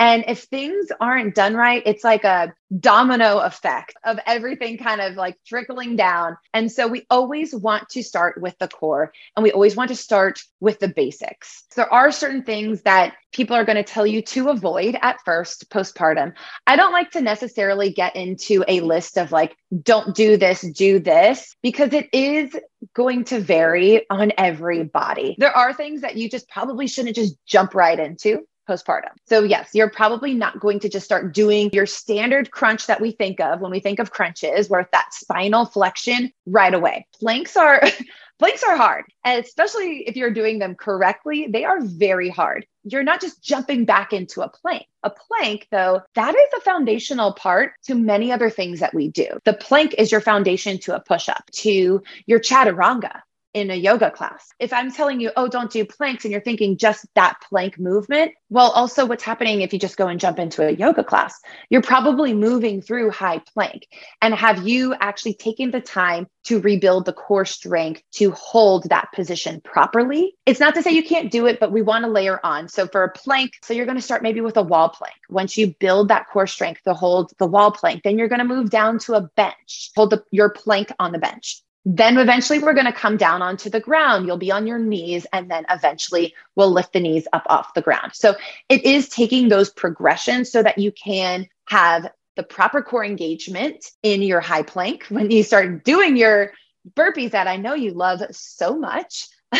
And 0.03 0.25
if 0.27 0.41
things 0.43 0.87
aren't 0.99 1.33
done 1.33 1.55
right, 1.55 1.81
it's 1.85 2.03
like 2.03 2.25
a 2.25 2.53
domino 2.77 3.37
effect 3.37 3.93
of 4.03 4.19
everything 4.25 4.77
kind 4.77 4.99
of 4.99 5.15
like 5.15 5.37
trickling 5.47 5.95
down. 5.95 6.35
And 6.53 6.69
so 6.69 6.89
we 6.89 7.05
always 7.09 7.55
want 7.55 7.87
to 7.91 8.03
start 8.03 8.41
with 8.41 8.59
the 8.59 8.67
core 8.67 9.13
and 9.37 9.45
we 9.45 9.53
always 9.53 9.77
want 9.77 9.91
to 9.91 9.95
start 9.95 10.41
with 10.59 10.79
the 10.79 10.89
basics. 10.89 11.63
There 11.77 11.91
are 11.91 12.11
certain 12.11 12.43
things 12.43 12.81
that 12.81 13.13
people 13.31 13.55
are 13.55 13.63
going 13.63 13.77
to 13.77 13.83
tell 13.83 14.05
you 14.05 14.21
to 14.23 14.49
avoid 14.49 14.97
at 15.01 15.23
first 15.23 15.69
postpartum. 15.69 16.33
I 16.67 16.75
don't 16.75 16.91
like 16.91 17.11
to 17.11 17.21
necessarily 17.21 17.93
get 17.93 18.17
into 18.17 18.65
a 18.67 18.81
list 18.81 19.17
of 19.17 19.31
like, 19.31 19.55
don't 19.83 20.13
do 20.13 20.35
this, 20.35 20.67
do 20.73 20.99
this, 20.99 21.55
because 21.63 21.93
it 21.93 22.09
is 22.11 22.53
going 22.93 23.23
to 23.25 23.39
vary 23.39 24.05
on 24.09 24.33
every 24.37 24.83
body. 24.83 25.37
There 25.39 25.55
are 25.55 25.73
things 25.73 26.01
that 26.01 26.17
you 26.17 26.29
just 26.29 26.49
probably 26.49 26.87
shouldn't 26.87 27.15
just 27.15 27.37
jump 27.45 27.73
right 27.73 27.97
into 27.97 28.45
postpartum. 28.67 29.11
So, 29.25 29.43
yes, 29.43 29.69
you're 29.73 29.89
probably 29.89 30.33
not 30.33 30.59
going 30.59 30.79
to 30.81 30.89
just 30.89 31.05
start 31.05 31.33
doing 31.33 31.69
your 31.73 31.85
standard 31.85 32.51
crunch 32.51 32.87
that 32.87 33.01
we 33.01 33.11
think 33.11 33.39
of 33.39 33.61
when 33.61 33.71
we 33.71 33.79
think 33.79 33.99
of 33.99 34.11
crunches, 34.11 34.69
where 34.69 34.87
that 34.91 35.13
spinal 35.13 35.65
flexion 35.65 36.31
right 36.45 36.73
away. 36.73 37.07
Planks 37.19 37.57
are. 37.57 37.81
planks 38.39 38.63
are 38.63 38.75
hard, 38.75 39.05
and 39.23 39.41
especially 39.41 40.03
if 40.07 40.17
you're 40.17 40.33
doing 40.33 40.59
them 40.59 40.75
correctly, 40.75 41.47
they 41.49 41.63
are 41.63 41.79
very 41.79 42.29
hard. 42.29 42.65
You're 42.83 43.03
not 43.03 43.21
just 43.21 43.41
jumping 43.41 43.85
back 43.85 44.11
into 44.11 44.41
a 44.41 44.49
plank. 44.49 44.85
A 45.03 45.09
plank, 45.09 45.67
though, 45.71 46.01
that 46.15 46.35
is 46.35 46.53
a 46.57 46.61
foundational 46.61 47.31
part 47.31 47.71
to 47.83 47.95
many 47.95 48.31
other 48.33 48.49
things 48.49 48.81
that 48.81 48.93
we 48.93 49.07
do. 49.07 49.27
The 49.45 49.53
plank 49.53 49.95
is 49.97 50.11
your 50.11 50.19
foundation 50.19 50.77
to 50.79 50.95
a 50.95 50.99
push 50.99 51.29
up, 51.29 51.49
to 51.51 52.03
your 52.25 52.39
chaturanga, 52.39 53.21
in 53.53 53.69
a 53.69 53.75
yoga 53.75 54.09
class. 54.09 54.49
If 54.59 54.73
I'm 54.73 54.91
telling 54.91 55.19
you, 55.19 55.31
oh, 55.35 55.47
don't 55.47 55.71
do 55.71 55.85
planks, 55.85 56.25
and 56.25 56.31
you're 56.31 56.41
thinking 56.41 56.77
just 56.77 57.05
that 57.15 57.37
plank 57.47 57.79
movement, 57.79 58.31
well, 58.49 58.71
also 58.71 59.05
what's 59.05 59.23
happening 59.23 59.61
if 59.61 59.73
you 59.73 59.79
just 59.79 59.97
go 59.97 60.07
and 60.07 60.19
jump 60.19 60.39
into 60.39 60.67
a 60.67 60.71
yoga 60.71 61.03
class? 61.03 61.39
You're 61.69 61.81
probably 61.81 62.33
moving 62.33 62.81
through 62.81 63.11
high 63.11 63.41
plank. 63.53 63.87
And 64.21 64.33
have 64.33 64.67
you 64.67 64.95
actually 64.99 65.35
taken 65.35 65.71
the 65.71 65.81
time 65.81 66.27
to 66.45 66.59
rebuild 66.59 67.05
the 67.05 67.13
core 67.13 67.45
strength 67.45 68.01
to 68.13 68.31
hold 68.31 68.89
that 68.89 69.09
position 69.13 69.61
properly? 69.61 70.35
It's 70.45 70.59
not 70.59 70.75
to 70.75 70.83
say 70.83 70.91
you 70.91 71.03
can't 71.03 71.31
do 71.31 71.45
it, 71.45 71.59
but 71.59 71.71
we 71.71 71.81
want 71.81 72.05
to 72.05 72.11
layer 72.11 72.39
on. 72.43 72.67
So 72.67 72.87
for 72.87 73.03
a 73.03 73.11
plank, 73.11 73.53
so 73.63 73.73
you're 73.73 73.85
going 73.85 73.97
to 73.97 74.01
start 74.03 74.23
maybe 74.23 74.41
with 74.41 74.57
a 74.57 74.63
wall 74.63 74.89
plank. 74.89 75.15
Once 75.29 75.57
you 75.57 75.73
build 75.79 76.09
that 76.09 76.27
core 76.31 76.47
strength 76.47 76.81
to 76.83 76.93
hold 76.93 77.31
the 77.39 77.47
wall 77.47 77.71
plank, 77.71 78.03
then 78.03 78.17
you're 78.17 78.27
going 78.27 78.39
to 78.39 78.45
move 78.45 78.69
down 78.69 78.99
to 78.99 79.13
a 79.13 79.21
bench, 79.21 79.91
hold 79.95 80.09
the, 80.09 80.23
your 80.31 80.49
plank 80.49 80.91
on 80.99 81.11
the 81.11 81.19
bench. 81.19 81.62
Then 81.85 82.17
eventually 82.17 82.59
we're 82.59 82.73
going 82.73 82.85
to 82.85 82.93
come 82.93 83.17
down 83.17 83.41
onto 83.41 83.69
the 83.69 83.79
ground. 83.79 84.25
You'll 84.25 84.37
be 84.37 84.51
on 84.51 84.67
your 84.67 84.79
knees, 84.79 85.27
and 85.33 85.51
then 85.51 85.65
eventually 85.69 86.33
we'll 86.55 86.71
lift 86.71 86.93
the 86.93 86.99
knees 86.99 87.27
up 87.33 87.43
off 87.47 87.73
the 87.73 87.81
ground. 87.81 88.11
So 88.13 88.35
it 88.69 88.83
is 88.85 89.09
taking 89.09 89.49
those 89.49 89.69
progressions 89.69 90.51
so 90.51 90.63
that 90.63 90.77
you 90.77 90.91
can 90.91 91.47
have 91.67 92.09
the 92.35 92.43
proper 92.43 92.81
core 92.81 93.05
engagement 93.05 93.85
in 94.01 94.21
your 94.21 94.39
high 94.39 94.63
plank 94.63 95.05
when 95.09 95.29
you 95.29 95.43
start 95.43 95.83
doing 95.83 96.17
your 96.17 96.51
burpees 96.95 97.31
that 97.31 97.47
I 97.47 97.57
know 97.57 97.73
you 97.73 97.91
love 97.91 98.21
so 98.31 98.77
much. 98.77 99.27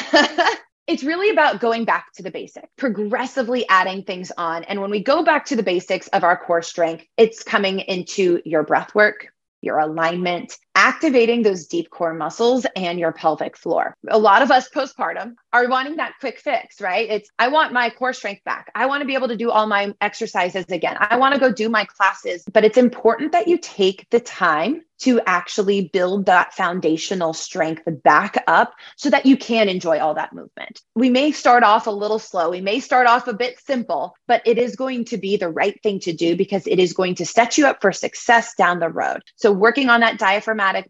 It's 0.86 1.04
really 1.04 1.30
about 1.30 1.62
going 1.62 1.86
back 1.86 2.12
to 2.16 2.24
the 2.24 2.32
basic, 2.32 2.70
progressively 2.76 3.68
adding 3.70 4.04
things 4.04 4.34
on. 4.38 4.66
And 4.66 4.82
when 4.82 4.92
we 4.92 5.02
go 5.02 5.24
back 5.24 5.46
to 5.46 5.56
the 5.56 5.64
basics 5.64 6.08
of 6.10 6.26
our 6.26 6.38
core 6.38 6.62
strength, 6.62 7.06
it's 7.16 7.42
coming 7.42 7.80
into 7.80 8.42
your 8.44 8.64
breath 8.64 8.94
work, 8.94 9.28
your 9.62 9.80
alignment, 9.80 10.58
activating 10.76 11.44
those 11.44 11.68
deep 11.68 11.90
core 11.90 12.14
muscles 12.14 12.66
and 12.76 13.00
your 13.00 13.12
pelvic 13.12 13.58
floor. 13.58 13.96
A 14.10 14.18
lot 14.18 14.42
of 14.42 14.52
us 14.52 14.70
postpartum 14.70 15.36
are 15.52 15.68
wanting 15.68 15.98
that 15.98 16.14
quick 16.20 16.40
fix, 16.40 16.82
right? 16.82 17.10
It's, 17.10 17.30
I 17.38 17.50
want 17.50 17.74
my 17.74 17.90
core 17.90 18.14
strength 18.14 18.44
back. 18.44 18.72
I 18.74 18.86
want 18.88 19.02
to 19.02 19.08
be 19.08 19.14
able 19.14 19.28
to 19.28 19.38
do 19.38 19.52
all 19.52 19.68
my 19.68 19.94
exercises 20.02 20.66
again. 20.70 20.98
I 21.00 21.18
want 21.18 21.34
to 21.36 21.40
go 21.40 21.52
do 21.52 21.70
my 21.70 21.86
classes. 21.86 22.44
But 22.52 22.66
it's 22.66 22.78
important 22.78 23.32
that 23.34 23.48
you 23.48 23.58
take 23.58 24.08
the 24.10 24.20
time 24.20 24.82
to 25.04 25.20
actually 25.26 25.90
build 25.90 26.26
that 26.26 26.54
foundational 26.54 27.34
strength 27.34 27.84
back 28.04 28.42
up 28.48 28.74
so 28.96 29.10
that 29.10 29.26
you 29.26 29.36
can 29.36 29.68
enjoy 29.68 30.00
all 30.00 30.14
that 30.14 30.32
movement. 30.32 30.82
We 30.96 31.10
may 31.10 31.32
start 31.32 31.64
off 31.64 31.88
a 31.88 31.92
little 31.92 32.20
slow, 32.20 32.50
we 32.50 32.62
may 32.62 32.80
start 32.80 33.06
off 33.06 33.28
a 33.28 33.34
bit 33.34 33.60
simple, 33.60 34.16
but 34.28 34.42
it 34.46 34.58
is 34.58 34.78
going 34.78 35.06
to 35.06 35.18
be 35.18 35.36
the 35.36 35.50
right 35.50 35.78
thing 35.84 36.00
to 36.02 36.14
do 36.14 36.38
because 36.38 36.66
it 36.68 36.80
is 36.80 36.94
going 36.94 37.16
to 37.16 37.26
set 37.26 37.58
you 37.58 37.68
up 37.68 37.82
for 37.82 37.92
success 37.92 38.54
down 38.56 38.80
the 38.80 38.90
road. 38.90 39.22
So, 39.36 39.52
working 39.52 39.90
on 39.90 40.00
that 40.00 40.18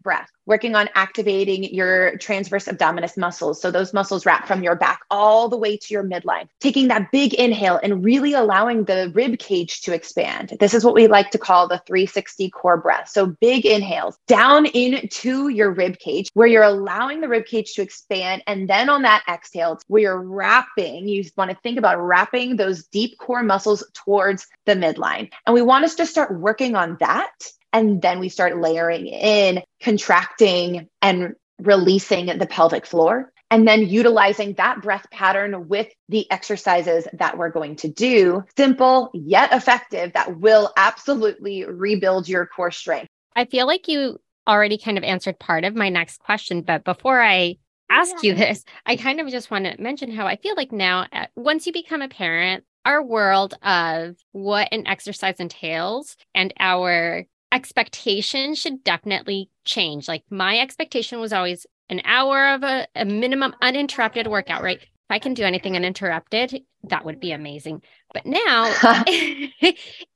breath, 0.02 0.30
working 0.46 0.74
on 0.74 0.88
activating 0.94 1.64
your 1.64 2.16
transverse 2.18 2.66
abdominis 2.66 3.16
muscles. 3.16 3.60
So 3.60 3.70
those 3.70 3.92
muscles 3.92 4.26
wrap 4.26 4.46
from 4.46 4.62
your 4.62 4.76
back 4.76 5.00
all 5.10 5.48
the 5.48 5.56
way 5.56 5.76
to 5.76 5.94
your 5.94 6.04
midline. 6.04 6.48
Taking 6.60 6.88
that 6.88 7.10
big 7.10 7.34
inhale 7.34 7.80
and 7.82 8.04
really 8.04 8.34
allowing 8.34 8.84
the 8.84 9.10
rib 9.14 9.38
cage 9.38 9.82
to 9.82 9.94
expand. 9.94 10.56
This 10.60 10.74
is 10.74 10.84
what 10.84 10.94
we 10.94 11.06
like 11.06 11.30
to 11.30 11.38
call 11.38 11.68
the 11.68 11.82
360 11.86 12.50
core 12.50 12.76
breath. 12.76 13.08
So 13.08 13.26
big 13.26 13.66
inhales 13.66 14.18
down 14.26 14.66
into 14.66 15.48
your 15.48 15.70
rib 15.72 15.98
cage 15.98 16.30
where 16.34 16.46
you're 16.46 16.62
allowing 16.62 17.20
the 17.20 17.28
rib 17.28 17.46
cage 17.46 17.74
to 17.74 17.82
expand. 17.82 18.42
And 18.46 18.68
then 18.68 18.88
on 18.88 19.02
that 19.02 19.24
exhale, 19.28 19.80
where 19.88 20.02
you're 20.02 20.22
wrapping, 20.22 21.08
you 21.08 21.24
want 21.36 21.50
to 21.50 21.56
think 21.62 21.78
about 21.78 22.00
wrapping 22.00 22.56
those 22.56 22.86
deep 22.88 23.18
core 23.18 23.42
muscles 23.42 23.84
towards 23.94 24.46
the 24.66 24.74
midline. 24.74 25.30
And 25.46 25.54
we 25.54 25.62
want 25.62 25.84
us 25.84 25.94
to 25.96 26.06
start 26.06 26.38
working 26.38 26.76
on 26.76 26.96
that 27.00 27.32
and 27.74 28.00
then 28.00 28.20
we 28.20 28.30
start 28.30 28.58
layering 28.58 29.08
in 29.08 29.62
contracting 29.82 30.88
and 31.02 31.34
releasing 31.58 32.26
the 32.38 32.46
pelvic 32.46 32.86
floor. 32.86 33.32
And 33.50 33.68
then 33.68 33.86
utilizing 33.86 34.54
that 34.54 34.80
breath 34.80 35.06
pattern 35.12 35.68
with 35.68 35.88
the 36.08 36.28
exercises 36.30 37.06
that 37.12 37.36
we're 37.36 37.50
going 37.50 37.76
to 37.76 37.88
do, 37.88 38.42
simple 38.56 39.10
yet 39.12 39.52
effective, 39.52 40.14
that 40.14 40.40
will 40.40 40.72
absolutely 40.76 41.64
rebuild 41.64 42.28
your 42.28 42.46
core 42.46 42.70
strength. 42.70 43.08
I 43.36 43.44
feel 43.44 43.66
like 43.66 43.86
you 43.86 44.18
already 44.48 44.78
kind 44.78 44.96
of 44.96 45.04
answered 45.04 45.38
part 45.38 45.64
of 45.64 45.74
my 45.74 45.88
next 45.88 46.20
question. 46.20 46.62
But 46.62 46.84
before 46.84 47.20
I 47.20 47.58
ask 47.90 48.22
you 48.22 48.34
this, 48.34 48.64
I 48.86 48.96
kind 48.96 49.20
of 49.20 49.28
just 49.28 49.50
want 49.50 49.66
to 49.66 49.80
mention 49.80 50.10
how 50.10 50.26
I 50.26 50.36
feel 50.36 50.54
like 50.56 50.72
now, 50.72 51.06
uh, 51.12 51.26
once 51.36 51.66
you 51.66 51.72
become 51.72 52.02
a 52.02 52.08
parent, 52.08 52.64
our 52.84 53.02
world 53.02 53.54
of 53.62 54.16
what 54.32 54.68
an 54.72 54.86
exercise 54.86 55.38
entails 55.38 56.16
and 56.34 56.52
our 56.58 57.24
expectation 57.54 58.54
should 58.54 58.82
definitely 58.82 59.48
change. 59.64 60.08
Like 60.08 60.24
my 60.28 60.58
expectation 60.58 61.20
was 61.20 61.32
always 61.32 61.66
an 61.88 62.02
hour 62.04 62.48
of 62.48 62.62
a, 62.64 62.86
a 62.96 63.04
minimum 63.04 63.54
uninterrupted 63.62 64.26
workout, 64.26 64.62
right? 64.62 64.82
If 64.82 64.88
I 65.10 65.18
can 65.20 65.34
do 65.34 65.44
anything 65.44 65.76
uninterrupted, 65.76 66.62
that 66.88 67.04
would 67.04 67.20
be 67.20 67.32
amazing. 67.32 67.82
But 68.12 68.26
now 68.26 68.72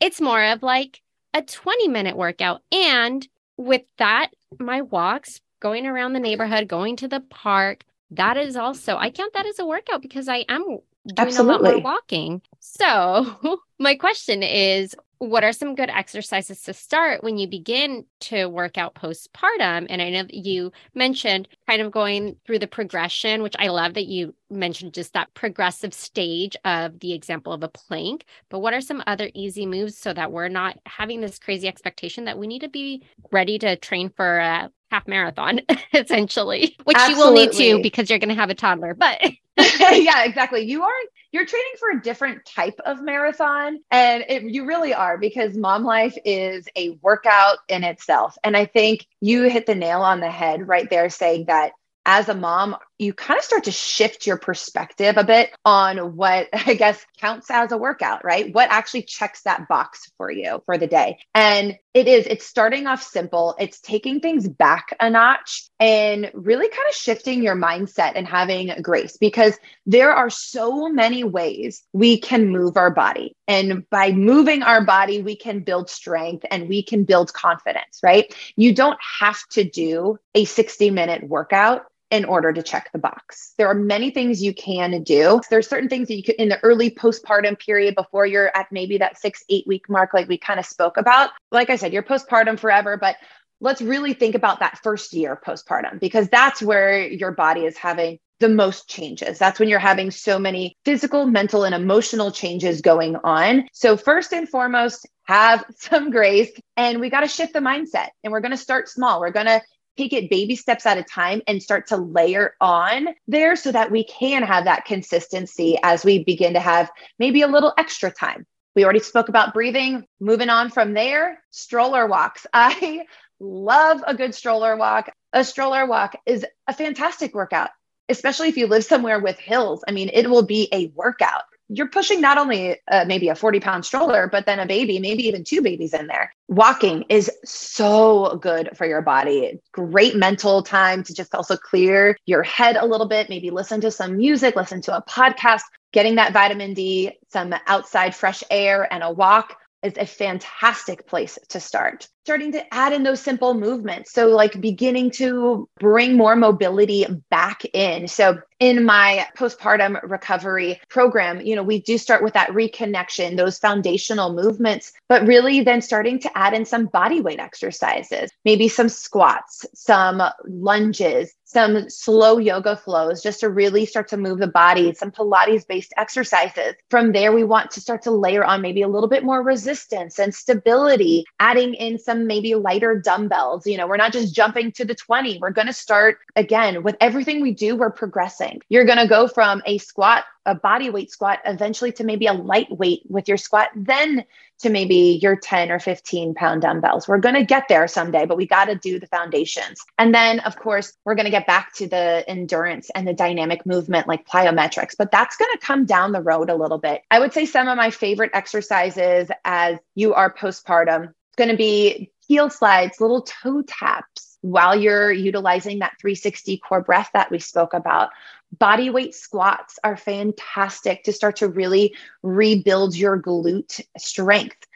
it's 0.00 0.20
more 0.20 0.42
of 0.42 0.62
like 0.62 1.00
a 1.32 1.42
20 1.42 1.88
minute 1.88 2.16
workout. 2.16 2.62
And 2.72 3.26
with 3.56 3.82
that, 3.98 4.30
my 4.58 4.82
walks, 4.82 5.40
going 5.60 5.86
around 5.86 6.12
the 6.12 6.20
neighborhood, 6.20 6.68
going 6.68 6.96
to 6.96 7.08
the 7.08 7.20
park, 7.20 7.84
that 8.10 8.36
is 8.36 8.56
also, 8.56 8.96
I 8.96 9.10
count 9.10 9.32
that 9.34 9.46
as 9.46 9.58
a 9.58 9.66
workout 9.66 10.02
because 10.02 10.28
I 10.28 10.44
am 10.48 10.62
doing 10.64 10.82
Absolutely. 11.16 11.54
a 11.54 11.72
lot 11.74 11.82
more 11.82 11.82
walking. 11.82 12.42
So, 12.60 13.60
my 13.78 13.94
question 13.94 14.42
is 14.42 14.94
what 15.18 15.42
are 15.42 15.52
some 15.52 15.74
good 15.74 15.90
exercises 15.90 16.62
to 16.62 16.72
start 16.72 17.24
when 17.24 17.38
you 17.38 17.48
begin 17.48 18.04
to 18.20 18.46
work 18.46 18.78
out 18.78 18.94
postpartum? 18.94 19.86
And 19.88 20.00
I 20.00 20.10
know 20.10 20.22
that 20.22 20.34
you 20.34 20.70
mentioned 20.94 21.48
kind 21.66 21.82
of 21.82 21.90
going 21.90 22.36
through 22.46 22.60
the 22.60 22.68
progression, 22.68 23.42
which 23.42 23.56
I 23.58 23.68
love 23.68 23.94
that 23.94 24.06
you 24.06 24.34
mentioned 24.50 24.94
just 24.94 25.14
that 25.14 25.34
progressive 25.34 25.92
stage 25.92 26.56
of 26.64 27.00
the 27.00 27.12
example 27.12 27.52
of 27.52 27.62
a 27.62 27.68
plank. 27.68 28.26
But 28.48 28.60
what 28.60 28.74
are 28.74 28.80
some 28.80 29.02
other 29.06 29.30
easy 29.34 29.66
moves 29.66 29.98
so 29.98 30.12
that 30.12 30.30
we're 30.30 30.48
not 30.48 30.78
having 30.86 31.20
this 31.20 31.38
crazy 31.38 31.66
expectation 31.66 32.24
that 32.24 32.38
we 32.38 32.46
need 32.46 32.60
to 32.60 32.68
be 32.68 33.02
ready 33.32 33.58
to 33.58 33.76
train 33.76 34.10
for 34.10 34.38
a 34.38 34.70
half 34.90 35.06
marathon, 35.06 35.60
essentially, 35.94 36.76
which 36.84 36.96
Absolutely. 36.96 37.10
you 37.10 37.16
will 37.18 37.32
need 37.32 37.52
to 37.52 37.82
because 37.82 38.10
you're 38.10 38.18
going 38.18 38.28
to 38.28 38.34
have 38.34 38.50
a 38.50 38.54
toddler. 38.54 38.94
But 38.94 39.20
yeah, 39.56 40.24
exactly. 40.24 40.62
You 40.62 40.84
are 40.84 40.92
you're 41.32 41.44
training 41.44 41.72
for 41.78 41.90
a 41.90 42.00
different 42.00 42.44
type 42.46 42.78
of 42.86 43.02
marathon 43.02 43.80
and 43.90 44.24
it, 44.28 44.44
you 44.44 44.64
really 44.64 44.94
are 44.94 45.18
because 45.18 45.56
mom 45.56 45.84
life 45.84 46.16
is 46.24 46.66
a 46.76 46.98
workout 47.02 47.58
in 47.68 47.84
itself. 47.84 48.38
And 48.44 48.56
I 48.56 48.64
think 48.64 49.06
you 49.20 49.42
hit 49.42 49.66
the 49.66 49.74
nail 49.74 50.00
on 50.00 50.20
the 50.20 50.30
head 50.30 50.66
right 50.66 50.88
there 50.88 51.10
saying 51.10 51.46
that 51.46 51.72
as 52.06 52.30
a 52.30 52.34
mom, 52.34 52.76
you 52.98 53.14
kind 53.14 53.38
of 53.38 53.44
start 53.44 53.64
to 53.64 53.72
shift 53.72 54.26
your 54.26 54.36
perspective 54.36 55.16
a 55.16 55.24
bit 55.24 55.50
on 55.64 56.16
what 56.16 56.48
I 56.52 56.74
guess 56.74 57.04
counts 57.18 57.50
as 57.50 57.72
a 57.72 57.78
workout, 57.78 58.24
right? 58.24 58.52
What 58.52 58.70
actually 58.70 59.02
checks 59.02 59.42
that 59.42 59.68
box 59.68 60.10
for 60.16 60.30
you 60.30 60.62
for 60.66 60.78
the 60.78 60.86
day. 60.86 61.18
And 61.34 61.78
it 61.94 62.06
is, 62.06 62.26
it's 62.26 62.46
starting 62.46 62.86
off 62.86 63.02
simple. 63.02 63.56
It's 63.58 63.80
taking 63.80 64.20
things 64.20 64.48
back 64.48 64.96
a 65.00 65.10
notch 65.10 65.68
and 65.80 66.30
really 66.34 66.68
kind 66.68 66.88
of 66.88 66.94
shifting 66.94 67.42
your 67.42 67.56
mindset 67.56 68.12
and 68.14 68.26
having 68.26 68.72
grace 68.82 69.16
because 69.16 69.58
there 69.86 70.12
are 70.12 70.30
so 70.30 70.88
many 70.88 71.24
ways 71.24 71.82
we 71.92 72.20
can 72.20 72.50
move 72.50 72.76
our 72.76 72.90
body. 72.90 73.34
And 73.48 73.88
by 73.90 74.12
moving 74.12 74.62
our 74.62 74.84
body, 74.84 75.22
we 75.22 75.34
can 75.34 75.60
build 75.60 75.90
strength 75.90 76.44
and 76.50 76.68
we 76.68 76.82
can 76.82 77.04
build 77.04 77.32
confidence, 77.32 78.00
right? 78.02 78.32
You 78.54 78.74
don't 78.74 78.98
have 79.20 79.40
to 79.50 79.64
do 79.64 80.18
a 80.34 80.44
60 80.44 80.90
minute 80.90 81.24
workout 81.24 81.86
in 82.10 82.24
order 82.24 82.52
to 82.52 82.62
check 82.62 82.90
the 82.92 82.98
box. 82.98 83.54
There 83.58 83.68
are 83.68 83.74
many 83.74 84.10
things 84.10 84.42
you 84.42 84.54
can 84.54 85.02
do. 85.02 85.40
There's 85.50 85.68
certain 85.68 85.88
things 85.88 86.08
that 86.08 86.16
you 86.16 86.22
could 86.22 86.36
in 86.36 86.48
the 86.48 86.62
early 86.64 86.90
postpartum 86.90 87.58
period 87.58 87.94
before 87.94 88.26
you're 88.26 88.54
at 88.56 88.72
maybe 88.72 88.98
that 88.98 89.18
six, 89.18 89.44
eight 89.48 89.66
week 89.66 89.88
mark, 89.88 90.14
like 90.14 90.28
we 90.28 90.38
kind 90.38 90.58
of 90.58 90.66
spoke 90.66 90.96
about. 90.96 91.30
Like 91.50 91.70
I 91.70 91.76
said, 91.76 91.92
you're 91.92 92.02
postpartum 92.02 92.58
forever, 92.58 92.96
but 92.96 93.16
let's 93.60 93.82
really 93.82 94.14
think 94.14 94.34
about 94.34 94.60
that 94.60 94.78
first 94.82 95.12
year 95.12 95.40
postpartum 95.44 96.00
because 96.00 96.28
that's 96.28 96.62
where 96.62 97.06
your 97.06 97.32
body 97.32 97.64
is 97.64 97.76
having 97.76 98.18
the 98.40 98.48
most 98.48 98.88
changes. 98.88 99.38
That's 99.38 99.58
when 99.58 99.68
you're 99.68 99.80
having 99.80 100.10
so 100.10 100.38
many 100.38 100.76
physical, 100.84 101.26
mental, 101.26 101.64
and 101.64 101.74
emotional 101.74 102.30
changes 102.30 102.80
going 102.80 103.16
on. 103.16 103.66
So, 103.72 103.96
first 103.96 104.32
and 104.32 104.48
foremost, 104.48 105.08
have 105.24 105.64
some 105.76 106.10
grace 106.10 106.50
and 106.76 107.00
we 107.00 107.10
got 107.10 107.20
to 107.20 107.28
shift 107.28 107.52
the 107.52 107.60
mindset 107.60 108.08
and 108.22 108.32
we're 108.32 108.40
going 108.40 108.52
to 108.52 108.56
start 108.56 108.88
small. 108.88 109.20
We're 109.20 109.30
going 109.30 109.46
to 109.46 109.60
take 109.98 110.12
it 110.12 110.30
baby 110.30 110.54
steps 110.54 110.86
at 110.86 110.96
a 110.96 111.02
time 111.02 111.42
and 111.46 111.62
start 111.62 111.88
to 111.88 111.96
layer 111.96 112.54
on 112.60 113.08
there 113.26 113.56
so 113.56 113.72
that 113.72 113.90
we 113.90 114.04
can 114.04 114.42
have 114.42 114.64
that 114.64 114.84
consistency 114.84 115.76
as 115.82 116.04
we 116.04 116.22
begin 116.22 116.54
to 116.54 116.60
have 116.60 116.90
maybe 117.18 117.42
a 117.42 117.48
little 117.48 117.74
extra 117.76 118.10
time. 118.10 118.46
We 118.76 118.84
already 118.84 119.00
spoke 119.00 119.28
about 119.28 119.52
breathing. 119.52 120.06
Moving 120.20 120.50
on 120.50 120.70
from 120.70 120.94
there, 120.94 121.42
stroller 121.50 122.06
walks. 122.06 122.46
I 122.52 123.02
love 123.40 124.02
a 124.06 124.14
good 124.14 124.34
stroller 124.34 124.76
walk. 124.76 125.10
A 125.32 125.44
stroller 125.44 125.84
walk 125.84 126.14
is 126.26 126.46
a 126.68 126.72
fantastic 126.72 127.34
workout, 127.34 127.70
especially 128.08 128.48
if 128.48 128.56
you 128.56 128.68
live 128.68 128.84
somewhere 128.84 129.18
with 129.18 129.38
hills. 129.38 129.82
I 129.88 129.90
mean, 129.90 130.10
it 130.12 130.30
will 130.30 130.44
be 130.44 130.68
a 130.72 130.92
workout 130.94 131.42
you're 131.68 131.88
pushing 131.88 132.20
not 132.20 132.38
only 132.38 132.76
uh, 132.90 133.04
maybe 133.06 133.28
a 133.28 133.34
40 133.34 133.60
pound 133.60 133.84
stroller, 133.84 134.28
but 134.30 134.46
then 134.46 134.58
a 134.58 134.66
baby, 134.66 134.98
maybe 134.98 135.26
even 135.26 135.44
two 135.44 135.62
babies 135.62 135.94
in 135.94 136.06
there. 136.06 136.34
Walking 136.48 137.04
is 137.08 137.30
so 137.44 138.38
good 138.40 138.70
for 138.76 138.86
your 138.86 139.02
body. 139.02 139.60
Great 139.72 140.16
mental 140.16 140.62
time 140.62 141.02
to 141.04 141.14
just 141.14 141.34
also 141.34 141.56
clear 141.56 142.16
your 142.26 142.42
head 142.42 142.76
a 142.76 142.86
little 142.86 143.08
bit, 143.08 143.28
maybe 143.28 143.50
listen 143.50 143.80
to 143.82 143.90
some 143.90 144.16
music, 144.16 144.56
listen 144.56 144.80
to 144.82 144.96
a 144.96 145.02
podcast, 145.02 145.62
getting 145.92 146.16
that 146.16 146.32
vitamin 146.32 146.74
D, 146.74 147.12
some 147.30 147.54
outside 147.66 148.14
fresh 148.14 148.42
air, 148.50 148.90
and 148.92 149.02
a 149.02 149.10
walk 149.10 149.56
is 149.82 149.94
a 149.96 150.06
fantastic 150.06 151.06
place 151.06 151.38
to 151.50 151.60
start. 151.60 152.08
Starting 152.28 152.52
to 152.52 152.74
add 152.74 152.92
in 152.92 153.04
those 153.04 153.22
simple 153.22 153.54
movements. 153.54 154.12
So, 154.12 154.26
like 154.26 154.60
beginning 154.60 155.12
to 155.12 155.66
bring 155.80 156.14
more 156.14 156.36
mobility 156.36 157.06
back 157.30 157.64
in. 157.72 158.06
So, 158.06 158.38
in 158.60 158.84
my 158.84 159.26
postpartum 159.34 159.98
recovery 160.02 160.78
program, 160.90 161.40
you 161.40 161.56
know, 161.56 161.62
we 161.62 161.80
do 161.80 161.96
start 161.96 162.22
with 162.22 162.34
that 162.34 162.50
reconnection, 162.50 163.38
those 163.38 163.58
foundational 163.58 164.34
movements, 164.34 164.92
but 165.08 165.26
really 165.26 165.62
then 165.62 165.80
starting 165.80 166.18
to 166.18 166.36
add 166.36 166.52
in 166.52 166.66
some 166.66 166.86
body 166.86 167.22
weight 167.22 167.38
exercises, 167.38 168.30
maybe 168.44 168.68
some 168.68 168.90
squats, 168.90 169.64
some 169.74 170.20
lunges, 170.44 171.32
some 171.44 171.88
slow 171.88 172.36
yoga 172.36 172.76
flows 172.76 173.22
just 173.22 173.40
to 173.40 173.48
really 173.48 173.86
start 173.86 174.08
to 174.08 174.18
move 174.18 174.38
the 174.38 174.48
body, 174.48 174.92
some 174.92 175.10
Pilates 175.10 175.66
based 175.66 175.94
exercises. 175.96 176.74
From 176.90 177.12
there, 177.12 177.32
we 177.32 177.42
want 177.42 177.70
to 177.70 177.80
start 177.80 178.02
to 178.02 178.10
layer 178.10 178.44
on 178.44 178.60
maybe 178.60 178.82
a 178.82 178.88
little 178.88 179.08
bit 179.08 179.24
more 179.24 179.42
resistance 179.42 180.18
and 180.18 180.34
stability, 180.34 181.24
adding 181.40 181.72
in 181.74 181.98
some 181.98 182.17
some 182.18 182.26
maybe 182.26 182.54
lighter 182.54 183.00
dumbbells. 183.00 183.66
You 183.66 183.76
know, 183.76 183.86
we're 183.86 183.96
not 183.96 184.12
just 184.12 184.34
jumping 184.34 184.72
to 184.72 184.84
the 184.84 184.94
20. 184.94 185.38
We're 185.38 185.50
going 185.50 185.66
to 185.66 185.72
start 185.72 186.18
again 186.36 186.82
with 186.82 186.96
everything 187.00 187.40
we 187.40 187.52
do, 187.52 187.76
we're 187.76 187.90
progressing. 187.90 188.60
You're 188.68 188.84
going 188.84 188.98
to 188.98 189.06
go 189.06 189.28
from 189.28 189.62
a 189.66 189.78
squat, 189.78 190.24
a 190.46 190.54
body 190.54 190.90
weight 190.90 191.10
squat, 191.10 191.40
eventually 191.44 191.92
to 191.92 192.04
maybe 192.04 192.26
a 192.26 192.32
lightweight 192.32 193.02
with 193.08 193.28
your 193.28 193.36
squat, 193.36 193.68
then 193.76 194.24
to 194.60 194.70
maybe 194.70 195.18
your 195.22 195.36
10 195.36 195.70
or 195.70 195.78
15 195.78 196.34
pound 196.34 196.62
dumbbells. 196.62 197.06
We're 197.06 197.18
going 197.18 197.36
to 197.36 197.44
get 197.44 197.68
there 197.68 197.86
someday, 197.86 198.26
but 198.26 198.36
we 198.36 198.46
got 198.46 198.64
to 198.64 198.74
do 198.74 198.98
the 198.98 199.06
foundations. 199.06 199.84
And 199.98 200.12
then, 200.12 200.40
of 200.40 200.56
course, 200.56 200.94
we're 201.04 201.14
going 201.14 201.26
to 201.26 201.30
get 201.30 201.46
back 201.46 201.72
to 201.74 201.86
the 201.86 202.24
endurance 202.26 202.90
and 202.94 203.06
the 203.06 203.12
dynamic 203.12 203.64
movement 203.66 204.08
like 204.08 204.26
plyometrics, 204.26 204.94
but 204.98 205.12
that's 205.12 205.36
going 205.36 205.50
to 205.52 205.64
come 205.64 205.84
down 205.84 206.12
the 206.12 206.22
road 206.22 206.50
a 206.50 206.56
little 206.56 206.78
bit. 206.78 207.02
I 207.10 207.20
would 207.20 207.32
say 207.32 207.46
some 207.46 207.68
of 207.68 207.76
my 207.76 207.90
favorite 207.90 208.32
exercises 208.34 209.28
as 209.44 209.78
you 209.94 210.14
are 210.14 210.32
postpartum 210.32 211.12
going 211.38 211.50
to 211.50 211.56
be 211.56 212.10
heel 212.26 212.50
slides, 212.50 213.00
little 213.00 213.22
toe 213.22 213.62
taps 213.62 214.36
while 214.42 214.78
you're 214.78 215.10
utilizing 215.10 215.78
that 215.78 215.96
360 216.00 216.58
core 216.58 216.82
breath 216.82 217.10
that 217.14 217.30
we 217.30 217.38
spoke 217.38 217.72
about. 217.72 218.10
Body 218.58 218.90
weight 218.90 219.14
squats 219.14 219.78
are 219.82 219.96
fantastic 219.96 221.04
to 221.04 221.12
start 221.12 221.36
to 221.36 221.48
really 221.48 221.94
rebuild 222.22 222.94
your 222.94 223.20
glute 223.20 223.80
strength. 223.96 224.66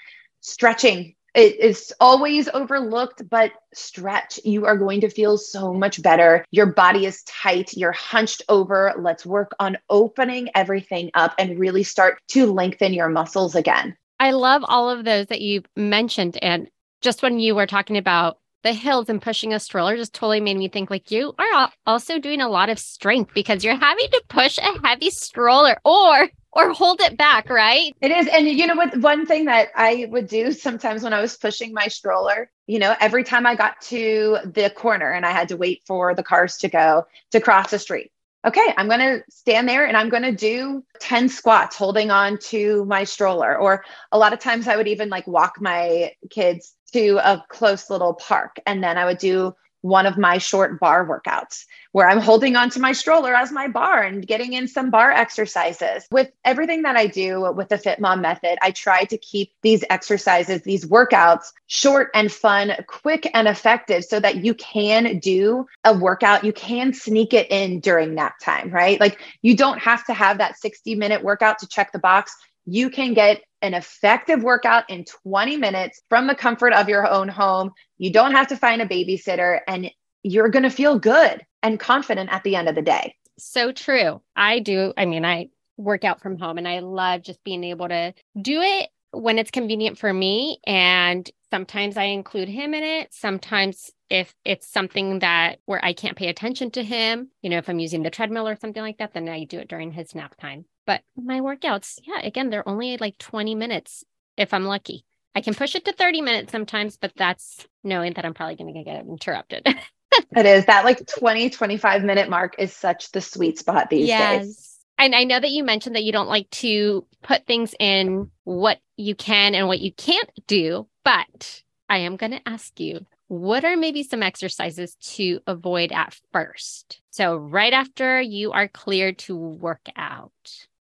Stretching 0.40 1.14
it 1.35 1.61
is 1.61 1.95
always 1.99 2.49
overlooked, 2.49 3.28
but 3.28 3.52
stretch. 3.73 4.38
You 4.45 4.66
are 4.66 4.76
going 4.76 5.00
to 5.00 5.09
feel 5.09 5.38
so 5.38 5.73
much 5.73 6.02
better. 6.02 6.45
Your 6.50 6.66
body 6.66 7.07
is 7.07 7.23
tight, 7.23 7.73
you're 7.75 7.92
hunched 7.92 8.42
over. 8.50 8.92
Let's 8.99 9.25
work 9.25 9.52
on 9.59 9.78
opening 9.88 10.50
everything 10.54 11.11
up 11.14 11.35
and 11.38 11.59
really 11.59 11.85
start 11.85 12.21
to 12.28 12.52
lengthen 12.52 12.92
your 12.92 13.09
muscles 13.09 13.54
again. 13.54 13.97
I 14.23 14.31
love 14.31 14.62
all 14.69 14.88
of 14.88 15.05
those 15.05 15.26
that 15.26 15.41
you 15.41 15.64
mentioned. 15.75 16.38
And 16.41 16.71
just 17.00 17.25
when 17.25 17.41
you 17.41 17.57
were 17.57 17.67
talking 17.67 17.97
about 17.97 18.38
the 18.62 18.73
hills 18.73 19.09
and 19.09 19.21
pushing 19.21 19.52
a 19.52 19.59
stroller, 19.59 19.97
just 19.97 20.14
totally 20.14 20.41
made 20.41 20.59
me 20.59 20.69
think 20.69 20.91
like 20.91 21.11
you 21.11 21.35
are 21.41 21.73
also 21.88 22.21
doing 22.21 22.41
a 22.41 22.49
lot 22.49 22.69
of 22.69 22.79
strength 22.79 23.35
because 23.35 23.64
you're 23.64 23.75
having 23.75 24.07
to 24.12 24.23
push 24.29 24.59
a 24.59 24.87
heavy 24.87 25.11
stroller 25.11 25.76
or 25.85 26.29
or 26.52 26.73
hold 26.73 27.00
it 27.00 27.17
back, 27.17 27.50
right? 27.50 27.93
It 28.00 28.12
is. 28.12 28.29
And 28.29 28.47
you 28.47 28.69
know 28.69 28.76
what? 28.76 28.97
One 28.99 29.26
thing 29.26 29.47
that 29.47 29.71
I 29.75 30.07
would 30.09 30.29
do 30.29 30.52
sometimes 30.52 31.02
when 31.02 31.12
I 31.12 31.21
was 31.21 31.37
pushing 31.37 31.73
my 31.73 31.88
stroller, 31.88 32.49
you 32.69 32.79
know, 32.79 32.95
every 33.00 33.25
time 33.25 33.45
I 33.45 33.57
got 33.57 33.81
to 33.87 34.38
the 34.45 34.71
corner 34.71 35.11
and 35.11 35.26
I 35.26 35.33
had 35.33 35.49
to 35.49 35.57
wait 35.57 35.83
for 35.85 36.14
the 36.14 36.23
cars 36.23 36.59
to 36.59 36.69
go 36.69 37.09
to 37.33 37.41
cross 37.41 37.73
the 37.73 37.79
street, 37.81 38.12
okay, 38.44 38.75
I'm 38.76 38.88
going 38.88 39.00
to 39.00 39.22
stand 39.30 39.68
there 39.68 39.87
and 39.87 39.96
I'm 39.96 40.08
going 40.08 40.25
to 40.25 40.32
do 40.32 40.84
10 41.00 41.28
squats 41.28 41.76
holding 41.76 42.11
on 42.11 42.38
to 42.38 42.84
my 42.87 43.04
stroller. 43.04 43.56
Or 43.56 43.84
a 44.11 44.18
lot 44.18 44.32
of 44.32 44.40
times 44.40 44.66
I 44.68 44.76
would 44.76 44.88
even 44.88 45.08
like 45.08 45.26
walk 45.26 45.61
my 45.61 46.12
kids 46.30 46.75
to 46.92 47.18
a 47.18 47.44
close 47.49 47.88
little 47.88 48.14
park 48.14 48.56
and 48.66 48.82
then 48.82 48.99
I 48.99 49.04
would 49.04 49.18
do 49.18 49.54
one 49.83 50.07
of 50.07 50.17
my 50.17 50.39
short 50.39 50.81
bar 50.81 51.07
workouts 51.07 51.67
where 51.93 52.09
I'm 52.09 52.21
holding 52.21 52.57
onto 52.57 52.81
my 52.81 52.93
stroller 52.93 53.35
as 53.35 53.53
my 53.53 53.69
bar 53.69 54.03
and 54.03 54.27
getting 54.27 54.55
in 54.55 54.67
some 54.67 54.91
bar 54.91 55.11
exercises. 55.11 56.07
With 56.11 56.33
everything 56.45 56.83
that 56.83 56.97
I 56.97 57.07
do 57.07 57.53
with 57.53 57.69
the 57.69 57.77
Fit 57.79 58.01
Mom 58.01 58.23
method, 58.23 58.59
I 58.62 58.71
try 58.71 59.05
to 59.05 59.19
keep 59.19 59.53
these 59.61 59.85
exercises, 59.91 60.62
these 60.62 60.87
workouts 60.87 61.53
short 61.67 62.11
and 62.15 62.33
fun, 62.33 62.73
quick 62.87 63.31
and 63.35 63.47
effective 63.47 64.05
so 64.05 64.19
that 64.21 64.45
you 64.45 64.55
can 64.55 65.19
do 65.19 65.67
a 65.85 65.93
workout. 65.93 66.45
You 66.45 66.53
can 66.53 66.95
sneak 66.95 67.35
it 67.35 67.51
in 67.51 67.81
during 67.81 68.15
nap 68.15 68.39
time, 68.41 68.71
right? 68.71 68.99
Like 68.99 69.21
you 69.43 69.57
don't 69.57 69.79
have 69.79 70.05
to 70.07 70.15
have 70.15 70.39
that 70.39 70.59
60 70.59 70.95
minute 70.95 71.23
workout 71.23 71.59
to 71.59 71.67
check 71.67 71.93
the 71.93 71.99
box 71.99 72.35
you 72.64 72.90
can 72.90 73.14
get 73.14 73.42
an 73.61 73.75
effective 73.75 74.42
workout 74.42 74.88
in 74.90 75.04
20 75.25 75.57
minutes 75.57 76.02
from 76.09 76.26
the 76.26 76.35
comfort 76.35 76.73
of 76.73 76.88
your 76.88 77.09
own 77.09 77.28
home. 77.28 77.71
You 77.99 78.12
don't 78.12 78.33
have 78.33 78.49
to 78.49 78.57
find 78.57 78.83
a 78.83 78.87
babysitter 78.87 79.61
and 79.66 79.90
you're 80.23 80.49
going 80.49 80.64
to 80.64 80.71
feel 80.71 80.99
good 80.99 81.45
and 81.62 81.78
confident 81.78 82.31
at 82.33 82.42
the 82.45 82.57
end 82.57 82.69
of 82.69 82.75
the 82.75 82.83
day. 82.83 83.14
So 83.38 83.73
true. 83.73 84.21
I 84.37 84.59
do. 84.59 84.92
I 84.97 85.07
mean, 85.07 85.25
I 85.25 85.49
work 85.76 86.04
out 86.04 86.21
from 86.21 86.38
home 86.38 86.59
and 86.59 86.69
I 86.69 86.81
love 86.81 87.23
just 87.23 87.42
being 87.45 87.64
able 87.64 87.88
to 87.88 88.14
do 88.40 88.61
it 88.61 88.90
when 89.12 89.38
it's 89.38 89.50
convenient 89.50 89.99
for 89.99 90.12
me. 90.12 90.59
And 90.66 91.28
sometimes 91.50 91.97
I 91.97 92.04
include 92.04 92.49
him 92.49 92.75
in 92.75 92.83
it. 92.83 93.12
Sometimes 93.12 93.90
if 94.12 94.35
it's 94.44 94.66
something 94.66 95.20
that 95.20 95.59
where 95.64 95.83
I 95.83 95.94
can't 95.94 96.18
pay 96.18 96.29
attention 96.29 96.70
to 96.72 96.85
him, 96.85 97.31
you 97.40 97.48
know, 97.48 97.57
if 97.57 97.70
I'm 97.70 97.79
using 97.79 98.03
the 98.03 98.11
treadmill 98.11 98.46
or 98.46 98.57
something 98.57 98.83
like 98.83 98.98
that, 98.98 99.14
then 99.14 99.27
I 99.27 99.44
do 99.44 99.59
it 99.59 99.68
during 99.68 99.90
his 99.90 100.14
nap 100.14 100.35
time. 100.38 100.66
But 100.87 101.01
my 101.16 101.40
workouts, 101.40 101.98
yeah, 102.05 102.20
again, 102.20 102.51
they're 102.51 102.68
only 102.68 102.98
like 102.98 103.16
20 103.16 103.55
minutes 103.55 104.05
if 104.37 104.53
I'm 104.53 104.66
lucky. 104.66 105.07
I 105.35 105.40
can 105.40 105.55
push 105.55 105.75
it 105.75 105.87
to 105.87 105.94
30 105.94 106.20
minutes 106.20 106.53
sometimes, 106.53 106.98
but 106.98 107.12
that's 107.16 107.66
knowing 107.83 108.12
that 108.12 108.27
I'm 108.27 108.35
probably 108.35 108.57
going 108.57 108.75
to 108.75 108.85
get 108.85 109.01
interrupted. 109.01 109.66
it 110.37 110.44
is 110.44 110.66
that 110.66 110.85
like 110.85 111.07
20, 111.07 111.48
25 111.48 112.05
minute 112.05 112.29
mark 112.29 112.57
is 112.59 112.77
such 112.77 113.12
the 113.12 113.22
sweet 113.22 113.59
spot 113.59 113.88
these 113.88 114.09
yes. 114.09 114.44
days. 114.44 114.79
And 114.98 115.14
I 115.14 115.25
know 115.25 115.40
that 115.40 115.51
you 115.51 115.64
mentioned 115.64 115.96
that 115.96 116.05
you 116.05 116.12
don't 116.12 116.29
like 116.29 116.51
to 116.51 117.07
put 117.22 117.46
things 117.46 117.75
in 117.81 118.31
what 118.44 118.79
you 118.98 119.14
can 119.14 119.55
and 119.55 119.68
what 119.68 119.81
you 119.81 119.90
can't 119.90 120.31
do, 120.46 120.87
but 121.03 121.62
I 121.88 121.98
am 121.98 122.16
going 122.16 122.33
to 122.33 122.46
ask 122.46 122.79
you 122.79 123.07
what 123.33 123.64
are 123.64 123.79
maybe 123.79 124.03
some 124.03 124.23
exercises 124.23 124.95
to 124.97 125.40
avoid 125.47 125.90
at 125.90 126.14
first? 126.33 127.01
So, 127.11 127.35
right 127.35 127.73
after 127.73 128.21
you 128.21 128.53
are 128.53 128.68
cleared 128.68 129.16
to 129.21 129.35
work 129.35 129.88
out. 129.97 130.31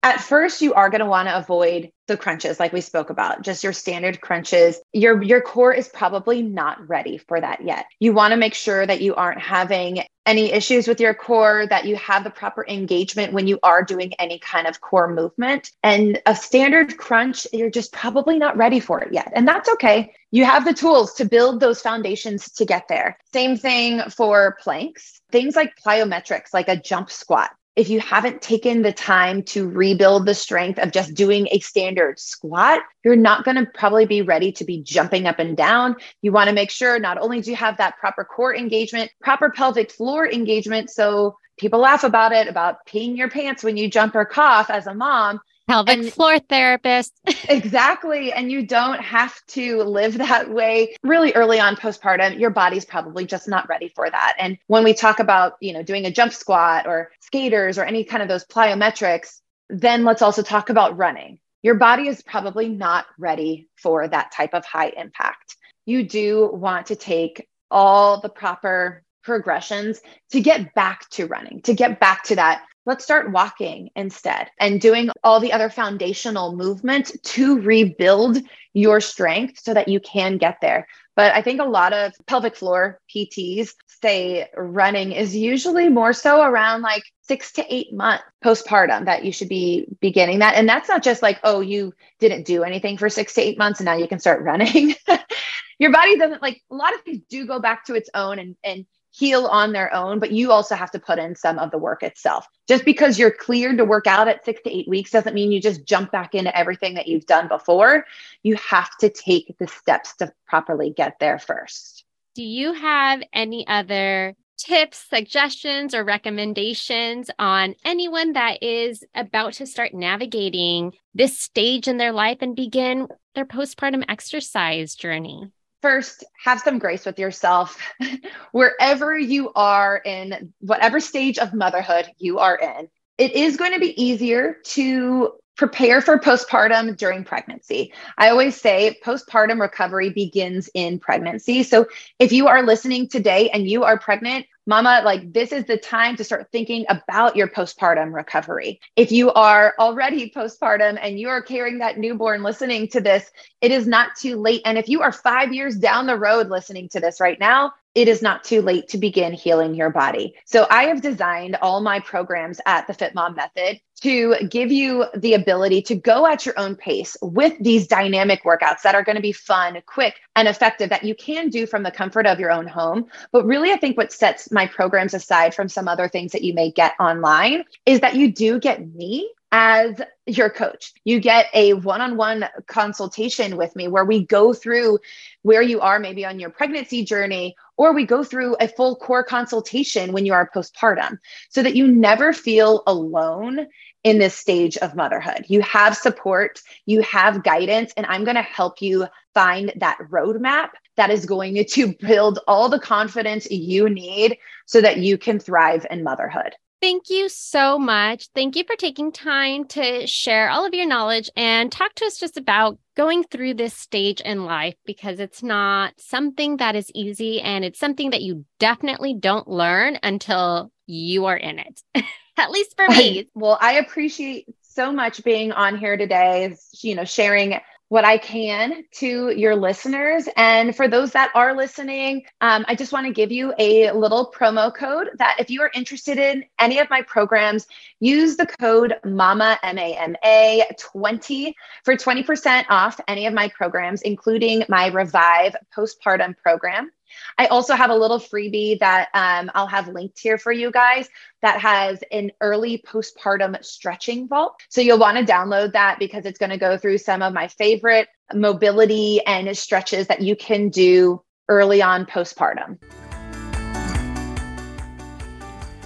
At 0.02 0.22
first, 0.22 0.62
you 0.62 0.72
are 0.72 0.88
going 0.88 1.00
to 1.00 1.06
want 1.06 1.28
to 1.28 1.36
avoid 1.36 1.90
the 2.06 2.16
crunches 2.16 2.58
like 2.58 2.72
we 2.72 2.80
spoke 2.80 3.10
about, 3.10 3.42
just 3.42 3.62
your 3.62 3.74
standard 3.74 4.22
crunches. 4.22 4.80
Your 4.94 5.22
your 5.22 5.42
core 5.42 5.74
is 5.74 5.88
probably 5.88 6.40
not 6.40 6.88
ready 6.88 7.18
for 7.18 7.38
that 7.38 7.62
yet. 7.62 7.84
You 7.98 8.14
want 8.14 8.32
to 8.32 8.38
make 8.38 8.54
sure 8.54 8.86
that 8.86 9.02
you 9.02 9.14
aren't 9.16 9.42
having 9.42 10.04
any 10.24 10.50
issues 10.50 10.88
with 10.88 10.98
your 10.98 11.12
core, 11.12 11.66
that 11.66 11.84
you 11.84 11.96
have 11.96 12.24
the 12.24 12.30
proper 12.30 12.64
engagement 12.66 13.34
when 13.34 13.48
you 13.48 13.58
are 13.62 13.82
doing 13.82 14.14
any 14.14 14.38
kind 14.38 14.66
of 14.66 14.80
core 14.80 15.12
movement. 15.12 15.72
And 15.82 16.22
a 16.24 16.34
standard 16.34 16.96
crunch, 16.96 17.46
you're 17.52 17.68
just 17.68 17.92
probably 17.92 18.38
not 18.38 18.56
ready 18.56 18.80
for 18.80 19.00
it 19.00 19.12
yet. 19.12 19.30
And 19.34 19.46
that's 19.46 19.68
okay. 19.68 20.14
You 20.30 20.44
have 20.44 20.64
the 20.64 20.74
tools 20.74 21.14
to 21.14 21.24
build 21.24 21.60
those 21.60 21.80
foundations 21.80 22.50
to 22.52 22.64
get 22.64 22.88
there. 22.88 23.18
Same 23.32 23.56
thing 23.56 24.02
for 24.10 24.56
planks, 24.60 25.20
things 25.32 25.56
like 25.56 25.72
plyometrics, 25.84 26.52
like 26.52 26.68
a 26.68 26.76
jump 26.76 27.10
squat 27.10 27.50
if 27.76 27.88
you 27.88 28.00
haven't 28.00 28.42
taken 28.42 28.82
the 28.82 28.92
time 28.92 29.42
to 29.42 29.68
rebuild 29.68 30.26
the 30.26 30.34
strength 30.34 30.78
of 30.78 30.90
just 30.90 31.14
doing 31.14 31.48
a 31.50 31.60
standard 31.60 32.18
squat, 32.18 32.80
you're 33.04 33.16
not 33.16 33.44
going 33.44 33.56
to 33.56 33.66
probably 33.72 34.06
be 34.06 34.22
ready 34.22 34.50
to 34.52 34.64
be 34.64 34.82
jumping 34.82 35.26
up 35.26 35.38
and 35.38 35.56
down. 35.56 35.96
You 36.20 36.32
want 36.32 36.48
to 36.48 36.54
make 36.54 36.70
sure 36.70 36.98
not 36.98 37.18
only 37.18 37.40
do 37.40 37.50
you 37.50 37.56
have 37.56 37.76
that 37.76 37.96
proper 37.98 38.24
core 38.24 38.54
engagement, 38.54 39.10
proper 39.22 39.50
pelvic 39.50 39.92
floor 39.92 40.28
engagement. 40.28 40.90
So 40.90 41.36
people 41.58 41.80
laugh 41.80 42.02
about 42.02 42.32
it, 42.32 42.48
about 42.48 42.86
peeing 42.86 43.16
your 43.16 43.30
pants 43.30 43.62
when 43.62 43.76
you 43.76 43.88
jump 43.88 44.14
or 44.14 44.24
cough 44.24 44.68
as 44.68 44.86
a 44.86 44.94
mom 44.94 45.40
pelvic 45.70 45.98
and, 45.98 46.12
floor 46.12 46.38
therapist. 46.38 47.12
exactly. 47.48 48.32
And 48.32 48.50
you 48.50 48.66
don't 48.66 49.00
have 49.00 49.34
to 49.48 49.82
live 49.82 50.18
that 50.18 50.50
way 50.50 50.96
really 51.02 51.32
early 51.34 51.60
on 51.60 51.76
postpartum. 51.76 52.38
Your 52.38 52.50
body's 52.50 52.84
probably 52.84 53.24
just 53.26 53.48
not 53.48 53.68
ready 53.68 53.88
for 53.94 54.10
that. 54.10 54.34
And 54.38 54.58
when 54.66 54.84
we 54.84 54.94
talk 54.94 55.20
about, 55.20 55.54
you 55.60 55.72
know, 55.72 55.82
doing 55.82 56.06
a 56.06 56.10
jump 56.10 56.32
squat 56.32 56.86
or 56.86 57.10
skaters 57.20 57.78
or 57.78 57.84
any 57.84 58.04
kind 58.04 58.22
of 58.22 58.28
those 58.28 58.44
plyometrics, 58.44 59.40
then 59.68 60.04
let's 60.04 60.22
also 60.22 60.42
talk 60.42 60.70
about 60.70 60.96
running. 60.96 61.38
Your 61.62 61.74
body 61.74 62.08
is 62.08 62.22
probably 62.22 62.68
not 62.68 63.06
ready 63.18 63.68
for 63.76 64.08
that 64.08 64.32
type 64.32 64.54
of 64.54 64.64
high 64.64 64.92
impact. 64.96 65.56
You 65.86 66.08
do 66.08 66.50
want 66.52 66.86
to 66.86 66.96
take 66.96 67.46
all 67.70 68.20
the 68.20 68.28
proper 68.28 69.04
progressions 69.22 70.00
to 70.32 70.40
get 70.40 70.74
back 70.74 71.08
to 71.10 71.26
running, 71.26 71.62
to 71.62 71.74
get 71.74 72.00
back 72.00 72.24
to 72.24 72.36
that 72.36 72.64
let's 72.90 73.04
start 73.04 73.30
walking 73.30 73.88
instead 73.94 74.50
and 74.58 74.80
doing 74.80 75.10
all 75.22 75.38
the 75.38 75.52
other 75.52 75.70
foundational 75.70 76.56
movement 76.56 77.12
to 77.22 77.60
rebuild 77.60 78.38
your 78.72 79.00
strength 79.00 79.60
so 79.62 79.72
that 79.72 79.86
you 79.86 80.00
can 80.00 80.38
get 80.38 80.56
there. 80.60 80.88
But 81.14 81.32
I 81.32 81.40
think 81.40 81.60
a 81.60 81.64
lot 81.64 81.92
of 81.92 82.12
pelvic 82.26 82.56
floor 82.56 83.00
PTs 83.14 83.74
say 84.02 84.48
running 84.56 85.12
is 85.12 85.36
usually 85.36 85.88
more 85.88 86.12
so 86.12 86.42
around 86.42 86.82
like 86.82 87.04
six 87.22 87.52
to 87.52 87.64
eight 87.72 87.92
months 87.92 88.24
postpartum 88.44 89.04
that 89.04 89.24
you 89.24 89.30
should 89.30 89.48
be 89.48 89.86
beginning 90.00 90.40
that. 90.40 90.56
And 90.56 90.68
that's 90.68 90.88
not 90.88 91.04
just 91.04 91.22
like, 91.22 91.38
oh, 91.44 91.60
you 91.60 91.94
didn't 92.18 92.44
do 92.44 92.64
anything 92.64 92.98
for 92.98 93.08
six 93.08 93.34
to 93.34 93.40
eight 93.40 93.56
months 93.56 93.78
and 93.78 93.84
now 93.84 93.94
you 93.94 94.08
can 94.08 94.18
start 94.18 94.42
running. 94.42 94.96
Your 95.78 95.92
body 95.92 96.18
doesn't 96.18 96.42
like 96.42 96.60
a 96.72 96.74
lot 96.74 96.92
of 96.92 97.02
things 97.02 97.22
do 97.30 97.46
go 97.46 97.60
back 97.60 97.84
to 97.84 97.94
its 97.94 98.10
own 98.14 98.40
and, 98.40 98.56
and 98.64 98.84
heal 99.10 99.46
on 99.46 99.72
their 99.72 99.92
own, 99.94 100.18
but 100.18 100.30
you 100.30 100.52
also 100.52 100.74
have 100.74 100.90
to 100.92 100.98
put 100.98 101.18
in 101.18 101.34
some 101.34 101.58
of 101.58 101.70
the 101.70 101.78
work 101.78 102.02
itself. 102.02 102.46
Just 102.68 102.84
because 102.84 103.18
you're 103.18 103.30
cleared 103.30 103.78
to 103.78 103.84
work 103.84 104.06
out 104.06 104.28
at 104.28 104.44
six 104.44 104.62
to 104.62 104.70
eight 104.70 104.88
weeks 104.88 105.10
doesn't 105.10 105.34
mean 105.34 105.50
you 105.50 105.60
just 105.60 105.84
jump 105.84 106.12
back 106.12 106.34
into 106.34 106.56
everything 106.56 106.94
that 106.94 107.08
you've 107.08 107.26
done 107.26 107.48
before. 107.48 108.06
You 108.42 108.56
have 108.56 108.96
to 108.98 109.08
take 109.08 109.56
the 109.58 109.66
steps 109.66 110.16
to 110.16 110.32
properly 110.46 110.90
get 110.90 111.18
there 111.18 111.38
first. 111.38 112.04
Do 112.34 112.44
you 112.44 112.72
have 112.72 113.22
any 113.32 113.66
other 113.66 114.36
tips, 114.56 115.06
suggestions, 115.08 115.94
or 115.94 116.04
recommendations 116.04 117.30
on 117.38 117.74
anyone 117.84 118.34
that 118.34 118.62
is 118.62 119.02
about 119.14 119.54
to 119.54 119.66
start 119.66 119.94
navigating 119.94 120.92
this 121.14 121.38
stage 121.38 121.88
in 121.88 121.96
their 121.96 122.12
life 122.12 122.38
and 122.40 122.54
begin 122.54 123.08
their 123.34 123.46
postpartum 123.46 124.04
exercise 124.08 124.94
journey? 124.94 125.50
First 125.82 126.24
have 126.42 126.60
some 126.60 126.78
grace 126.78 127.06
with 127.06 127.18
yourself 127.18 127.78
wherever 128.52 129.18
you 129.18 129.52
are 129.54 130.00
in 130.04 130.52
whatever 130.60 131.00
stage 131.00 131.38
of 131.38 131.54
motherhood 131.54 132.06
you 132.18 132.38
are 132.38 132.56
in 132.56 132.88
it 133.18 133.32
is 133.32 133.56
going 133.56 133.72
to 133.74 133.80
be 133.80 134.02
easier 134.02 134.56
to 134.64 135.32
prepare 135.60 136.00
for 136.00 136.18
postpartum 136.18 136.96
during 136.96 137.22
pregnancy. 137.22 137.92
I 138.16 138.30
always 138.30 138.58
say 138.58 138.98
postpartum 139.04 139.60
recovery 139.60 140.08
begins 140.08 140.70
in 140.72 140.98
pregnancy. 140.98 141.64
So 141.64 141.84
if 142.18 142.32
you 142.32 142.48
are 142.48 142.62
listening 142.62 143.10
today 143.10 143.50
and 143.50 143.68
you 143.68 143.84
are 143.84 143.98
pregnant, 143.98 144.46
mama, 144.70 145.02
like 145.04 145.32
this 145.34 145.52
is 145.52 145.66
the 145.66 145.76
time 145.76 146.16
to 146.16 146.24
start 146.24 146.48
thinking 146.50 146.86
about 146.88 147.36
your 147.36 147.48
postpartum 147.48 148.14
recovery. 148.14 148.80
If 148.96 149.12
you 149.12 149.30
are 149.32 149.74
already 149.78 150.30
postpartum 150.30 150.98
and 151.02 151.20
you 151.20 151.28
are 151.28 151.42
carrying 151.42 151.78
that 151.78 151.98
newborn 151.98 152.42
listening 152.42 152.88
to 152.88 153.00
this, 153.00 153.30
it 153.60 153.72
is 153.72 153.86
not 153.86 154.16
too 154.16 154.36
late. 154.36 154.62
And 154.64 154.78
if 154.78 154.88
you 154.88 155.02
are 155.02 155.12
five 155.12 155.52
years 155.52 155.76
down 155.76 156.06
the 156.06 156.16
road 156.16 156.48
listening 156.48 156.88
to 156.90 157.00
this 157.00 157.20
right 157.20 157.38
now, 157.38 157.72
it 157.94 158.06
is 158.06 158.22
not 158.22 158.44
too 158.44 158.62
late 158.62 158.88
to 158.88 158.98
begin 158.98 159.32
healing 159.32 159.74
your 159.74 159.90
body. 159.90 160.34
So 160.44 160.66
I 160.70 160.84
have 160.84 161.02
designed 161.02 161.56
all 161.60 161.80
my 161.80 161.98
programs 161.98 162.60
at 162.64 162.86
the 162.86 162.94
Fit 162.94 163.14
Mom 163.14 163.34
Method 163.34 163.80
to 164.02 164.36
give 164.48 164.70
you 164.72 165.06
the 165.16 165.34
ability 165.34 165.82
to 165.82 165.94
go 165.94 166.26
at 166.26 166.46
your 166.46 166.58
own 166.58 166.76
pace 166.76 167.16
with 167.20 167.52
these 167.60 167.86
dynamic 167.86 168.44
workouts 168.44 168.82
that 168.82 168.94
are 168.94 169.02
going 169.02 169.16
to 169.16 169.22
be 169.22 169.32
fun, 169.32 169.82
quick, 169.86 170.20
and 170.36 170.48
effective 170.48 170.88
that 170.88 171.04
you 171.04 171.14
can 171.14 171.50
do 171.50 171.66
from 171.66 171.82
the 171.82 171.90
comfort 171.90 172.26
of 172.26 172.40
your 172.40 172.52
own 172.52 172.66
home. 172.66 173.06
But 173.32 173.44
really, 173.44 173.72
I 173.72 173.76
think 173.76 173.96
what 173.96 174.12
sets 174.12 174.50
my 174.60 174.66
programs 174.66 175.14
aside 175.14 175.54
from 175.54 175.70
some 175.70 175.88
other 175.88 176.06
things 176.06 176.32
that 176.32 176.44
you 176.44 176.52
may 176.52 176.70
get 176.70 176.92
online 177.00 177.64
is 177.86 178.00
that 178.00 178.14
you 178.14 178.30
do 178.30 178.60
get 178.60 178.86
me 178.94 179.32
as 179.52 179.98
your 180.26 180.50
coach. 180.50 180.92
You 181.04 181.18
get 181.18 181.46
a 181.54 181.72
one 181.72 182.02
on 182.02 182.18
one 182.18 182.44
consultation 182.66 183.56
with 183.56 183.74
me 183.74 183.88
where 183.88 184.04
we 184.04 184.26
go 184.26 184.52
through 184.52 184.98
where 185.40 185.62
you 185.62 185.80
are 185.80 185.98
maybe 185.98 186.26
on 186.26 186.38
your 186.38 186.50
pregnancy 186.50 187.06
journey, 187.06 187.56
or 187.78 187.94
we 187.94 188.04
go 188.04 188.22
through 188.22 188.54
a 188.60 188.68
full 188.68 188.96
core 188.96 189.24
consultation 189.24 190.12
when 190.12 190.26
you 190.26 190.34
are 190.34 190.50
postpartum 190.54 191.18
so 191.48 191.62
that 191.62 191.74
you 191.74 191.86
never 191.86 192.34
feel 192.34 192.82
alone 192.86 193.66
in 194.04 194.18
this 194.18 194.34
stage 194.34 194.76
of 194.76 194.94
motherhood. 194.94 195.46
You 195.48 195.62
have 195.62 195.96
support, 195.96 196.60
you 196.84 197.00
have 197.00 197.42
guidance, 197.42 197.94
and 197.96 198.04
I'm 198.06 198.24
going 198.24 198.36
to 198.36 198.42
help 198.42 198.82
you 198.82 199.06
find 199.32 199.72
that 199.76 199.98
roadmap 200.10 200.68
that 201.00 201.10
is 201.10 201.24
going 201.24 201.64
to 201.64 201.94
build 201.94 202.40
all 202.46 202.68
the 202.68 202.78
confidence 202.78 203.50
you 203.50 203.88
need 203.88 204.36
so 204.66 204.82
that 204.82 204.98
you 204.98 205.16
can 205.16 205.38
thrive 205.38 205.86
in 205.90 206.04
motherhood. 206.04 206.54
Thank 206.82 207.08
you 207.08 207.30
so 207.30 207.78
much. 207.78 208.28
Thank 208.34 208.54
you 208.54 208.64
for 208.64 208.76
taking 208.76 209.10
time 209.10 209.64
to 209.68 210.06
share 210.06 210.50
all 210.50 210.66
of 210.66 210.74
your 210.74 210.86
knowledge 210.86 211.30
and 211.34 211.72
talk 211.72 211.94
to 211.94 212.04
us 212.04 212.18
just 212.18 212.36
about 212.36 212.78
going 212.98 213.24
through 213.24 213.54
this 213.54 213.72
stage 213.72 214.20
in 214.20 214.44
life 214.44 214.74
because 214.84 215.20
it's 215.20 215.42
not 215.42 215.94
something 215.98 216.58
that 216.58 216.76
is 216.76 216.90
easy 216.94 217.40
and 217.40 217.64
it's 217.64 217.78
something 217.78 218.10
that 218.10 218.20
you 218.20 218.44
definitely 218.58 219.14
don't 219.14 219.48
learn 219.48 219.98
until 220.02 220.70
you 220.86 221.24
are 221.24 221.36
in 221.36 221.60
it. 221.60 221.82
At 222.36 222.50
least 222.50 222.76
for 222.76 222.88
me. 222.88 223.26
well, 223.34 223.56
I 223.58 223.78
appreciate 223.78 224.46
so 224.60 224.92
much 224.92 225.24
being 225.24 225.52
on 225.52 225.78
here 225.78 225.96
today, 225.96 226.54
you 226.82 226.94
know, 226.94 227.04
sharing 227.06 227.58
what 227.90 228.04
I 228.04 228.18
can 228.18 228.84
to 228.92 229.30
your 229.30 229.56
listeners. 229.56 230.28
And 230.36 230.76
for 230.76 230.86
those 230.86 231.10
that 231.10 231.32
are 231.34 231.56
listening, 231.56 232.24
um, 232.40 232.64
I 232.68 232.76
just 232.76 232.92
want 232.92 233.06
to 233.06 233.12
give 233.12 233.32
you 233.32 233.52
a 233.58 233.90
little 233.90 234.32
promo 234.32 234.72
code 234.72 235.10
that 235.18 235.34
if 235.40 235.50
you 235.50 235.60
are 235.62 235.72
interested 235.74 236.16
in 236.16 236.44
any 236.60 236.78
of 236.78 236.88
my 236.88 237.02
programs, 237.02 237.66
use 237.98 238.36
the 238.36 238.46
code 238.46 238.94
MAMA, 239.04 239.58
M 239.64 239.76
A 239.76 239.96
M 239.96 240.14
A 240.24 240.64
20 240.78 241.56
for 241.82 241.96
20% 241.96 242.64
off 242.70 243.00
any 243.08 243.26
of 243.26 243.34
my 243.34 243.48
programs, 243.48 244.02
including 244.02 244.62
my 244.68 244.86
Revive 244.86 245.56
postpartum 245.76 246.36
program. 246.38 246.92
I 247.38 247.46
also 247.46 247.74
have 247.74 247.90
a 247.90 247.94
little 247.94 248.18
freebie 248.18 248.78
that 248.80 249.08
um, 249.14 249.50
I'll 249.54 249.66
have 249.66 249.88
linked 249.88 250.18
here 250.18 250.38
for 250.38 250.52
you 250.52 250.70
guys 250.70 251.08
that 251.42 251.60
has 251.60 252.02
an 252.12 252.30
early 252.40 252.82
postpartum 252.86 253.62
stretching 253.64 254.28
vault. 254.28 254.60
So 254.68 254.80
you'll 254.80 254.98
want 254.98 255.18
to 255.18 255.32
download 255.32 255.72
that 255.72 255.98
because 255.98 256.26
it's 256.26 256.38
going 256.38 256.50
to 256.50 256.58
go 256.58 256.76
through 256.76 256.98
some 256.98 257.22
of 257.22 257.32
my 257.32 257.48
favorite 257.48 258.08
mobility 258.34 259.20
and 259.26 259.56
stretches 259.56 260.06
that 260.08 260.20
you 260.20 260.36
can 260.36 260.68
do 260.68 261.22
early 261.48 261.82
on 261.82 262.06
postpartum. 262.06 262.78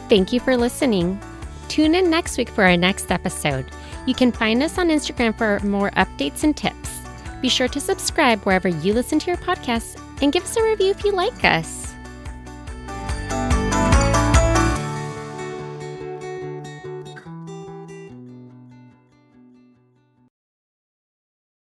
Thank 0.08 0.32
you 0.32 0.40
for 0.40 0.56
listening. 0.56 1.20
Tune 1.68 1.94
in 1.94 2.10
next 2.10 2.36
week 2.36 2.50
for 2.50 2.62
our 2.62 2.76
next 2.76 3.10
episode. 3.10 3.66
You 4.06 4.14
can 4.14 4.30
find 4.30 4.62
us 4.62 4.78
on 4.78 4.88
Instagram 4.88 5.36
for 5.36 5.64
more 5.66 5.90
updates 5.92 6.44
and 6.44 6.56
tips. 6.56 7.00
Be 7.40 7.48
sure 7.48 7.68
to 7.68 7.80
subscribe 7.80 8.42
wherever 8.42 8.68
you 8.68 8.92
listen 8.92 9.18
to 9.18 9.26
your 9.26 9.38
podcasts 9.38 10.00
and 10.24 10.32
give 10.32 10.42
us 10.42 10.56
a 10.56 10.62
review 10.62 10.90
if 10.90 11.04
you 11.04 11.12
like 11.12 11.44
us. 11.44 11.83